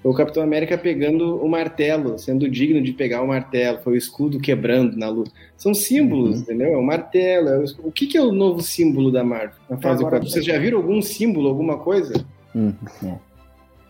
[0.02, 3.96] Foi o Capitão América pegando o martelo, sendo digno de pegar o martelo, foi o
[3.96, 5.30] escudo quebrando na luta.
[5.56, 6.42] São símbolos, Uhum.
[6.42, 6.74] entendeu?
[6.74, 7.48] É o martelo.
[7.48, 7.88] é o escudo.
[7.88, 10.28] O que, que é o novo símbolo da Marvel na fase Agora 4?
[10.28, 12.12] Vocês já viram algum símbolo, alguma coisa?
[12.54, 13.14] Uhum, é.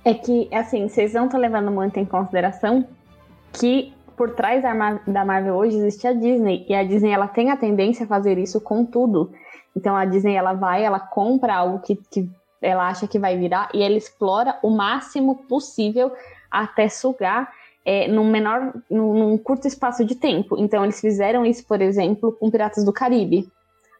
[0.05, 2.85] É que, assim, vocês não estão levando muito em consideração
[3.53, 6.67] que por trás da, Mar- da Marvel hoje existe a Disney.
[6.69, 9.33] E a Disney, ela tem a tendência a fazer isso com tudo.
[9.77, 12.29] Então a Disney, ela vai, ela compra algo que, que
[12.61, 16.13] ela acha que vai virar e ela explora o máximo possível
[16.51, 17.51] até sugar
[17.85, 20.57] é, num menor, num, num curto espaço de tempo.
[20.59, 23.49] Então eles fizeram isso, por exemplo, com Piratas do Caribe.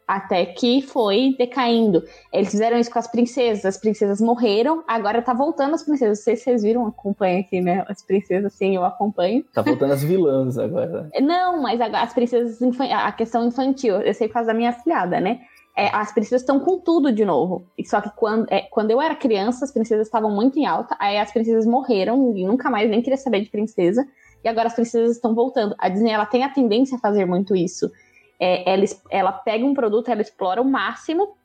[0.07, 2.03] Até que foi decaindo.
[2.31, 6.19] Eles fizeram isso com as princesas, as princesas morreram, agora tá voltando as princesas.
[6.19, 7.85] Não sei se vocês viram, acompanha aqui, né?
[7.87, 9.43] As princesas, sim, eu acompanho.
[9.53, 11.09] Tá voltando as vilãs agora.
[11.21, 15.19] Não, mas agora as princesas, a questão infantil, eu sei por causa da minha filhada,
[15.19, 15.39] né?
[15.75, 17.65] é, as princesas estão com tudo de novo.
[17.85, 21.17] Só que quando, é, quando eu era criança, as princesas estavam muito em alta, aí
[21.17, 24.05] as princesas morreram e nunca mais nem queria saber de princesa.
[24.43, 25.75] E agora as princesas estão voltando.
[25.79, 27.89] A Disney ela tem a tendência a fazer muito isso.
[28.39, 31.35] É, ela, ela pega um produto, ela explora o máximo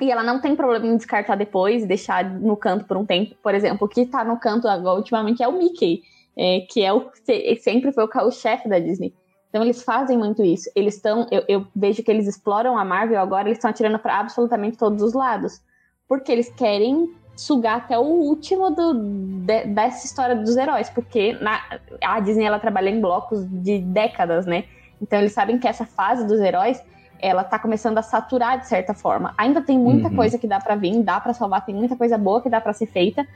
[0.00, 3.34] e ela não tem problema em descartar depois deixar no canto por um tempo.
[3.42, 6.02] Por exemplo, o que tá no canto agora, ultimamente é o Mickey,
[6.36, 7.10] é, que é o
[7.60, 9.12] sempre foi o chefe da Disney.
[9.48, 10.70] Então eles fazem muito isso.
[10.74, 14.20] Eles estão, eu, eu, vejo que eles exploram a Marvel agora, eles estão atirando para
[14.20, 15.60] absolutamente todos os lados,
[16.06, 21.60] porque eles querem sugar até o último do, de, dessa história dos heróis, porque na,
[22.04, 24.64] a Disney ela trabalha em blocos de décadas, né?
[25.00, 26.82] Então eles sabem que essa fase dos heróis
[27.20, 29.34] ela tá começando a saturar de certa forma.
[29.36, 30.16] Ainda tem muita uhum.
[30.16, 32.72] coisa que dá para vir, dá para salvar, tem muita coisa boa que dá para
[32.72, 33.26] ser feita,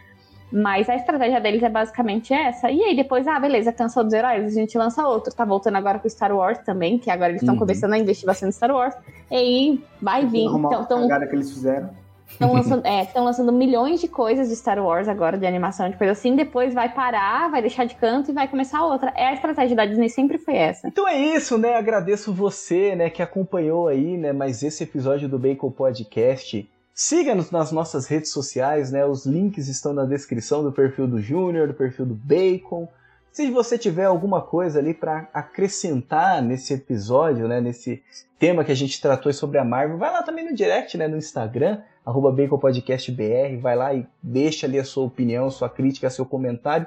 [0.53, 2.71] mas a estratégia deles é basicamente essa.
[2.71, 5.35] E aí depois, ah, beleza, cansou dos heróis, a gente lança outro.
[5.35, 7.61] Tá voltando agora com Star Wars também, que agora eles estão uhum.
[7.61, 8.95] começando a investir bastante em Star Wars.
[9.31, 10.45] E aí vai vir.
[10.45, 12.02] Então, então, que eles fizeram.
[12.33, 16.13] Estão lançando, é, lançando milhões de coisas de Star Wars agora, de animação, de coisa
[16.13, 16.35] assim.
[16.35, 19.13] Depois vai parar, vai deixar de canto e vai começar outra.
[19.17, 20.89] É a estratégia da Disney sempre foi essa.
[20.89, 21.77] Então é isso, né?
[21.77, 26.69] Agradeço você, né, que acompanhou aí, né, mais esse episódio do Bacon Podcast.
[26.95, 29.05] Siga-nos nas nossas redes sociais, né?
[29.05, 32.89] Os links estão na descrição do perfil do Júnior, do perfil do Bacon.
[33.33, 38.03] Se você tiver alguma coisa ali para acrescentar nesse episódio, né, nesse
[38.39, 41.17] tema que a gente tratou sobre a Marvel, vai lá também no direct, né, no
[41.17, 46.87] Instagram, arroba BaconPodcastBR, vai lá e deixa ali a sua opinião, sua crítica, seu comentário.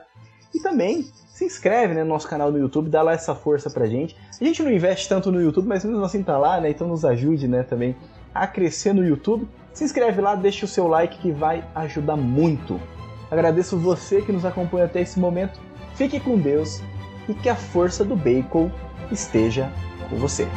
[0.53, 3.85] E também se inscreve né, no nosso canal no YouTube, dá lá essa força pra
[3.87, 4.15] gente.
[4.39, 6.69] A gente não investe tanto no YouTube, mas mesmo assim tá lá, né?
[6.69, 7.95] Então nos ajude né, também
[8.33, 9.47] a crescer no YouTube.
[9.73, 12.79] Se inscreve lá, deixa o seu like que vai ajudar muito.
[13.29, 15.59] Agradeço você que nos acompanha até esse momento.
[15.95, 16.81] Fique com Deus
[17.27, 18.71] e que a força do bacon
[19.11, 19.69] esteja
[20.09, 20.47] com você.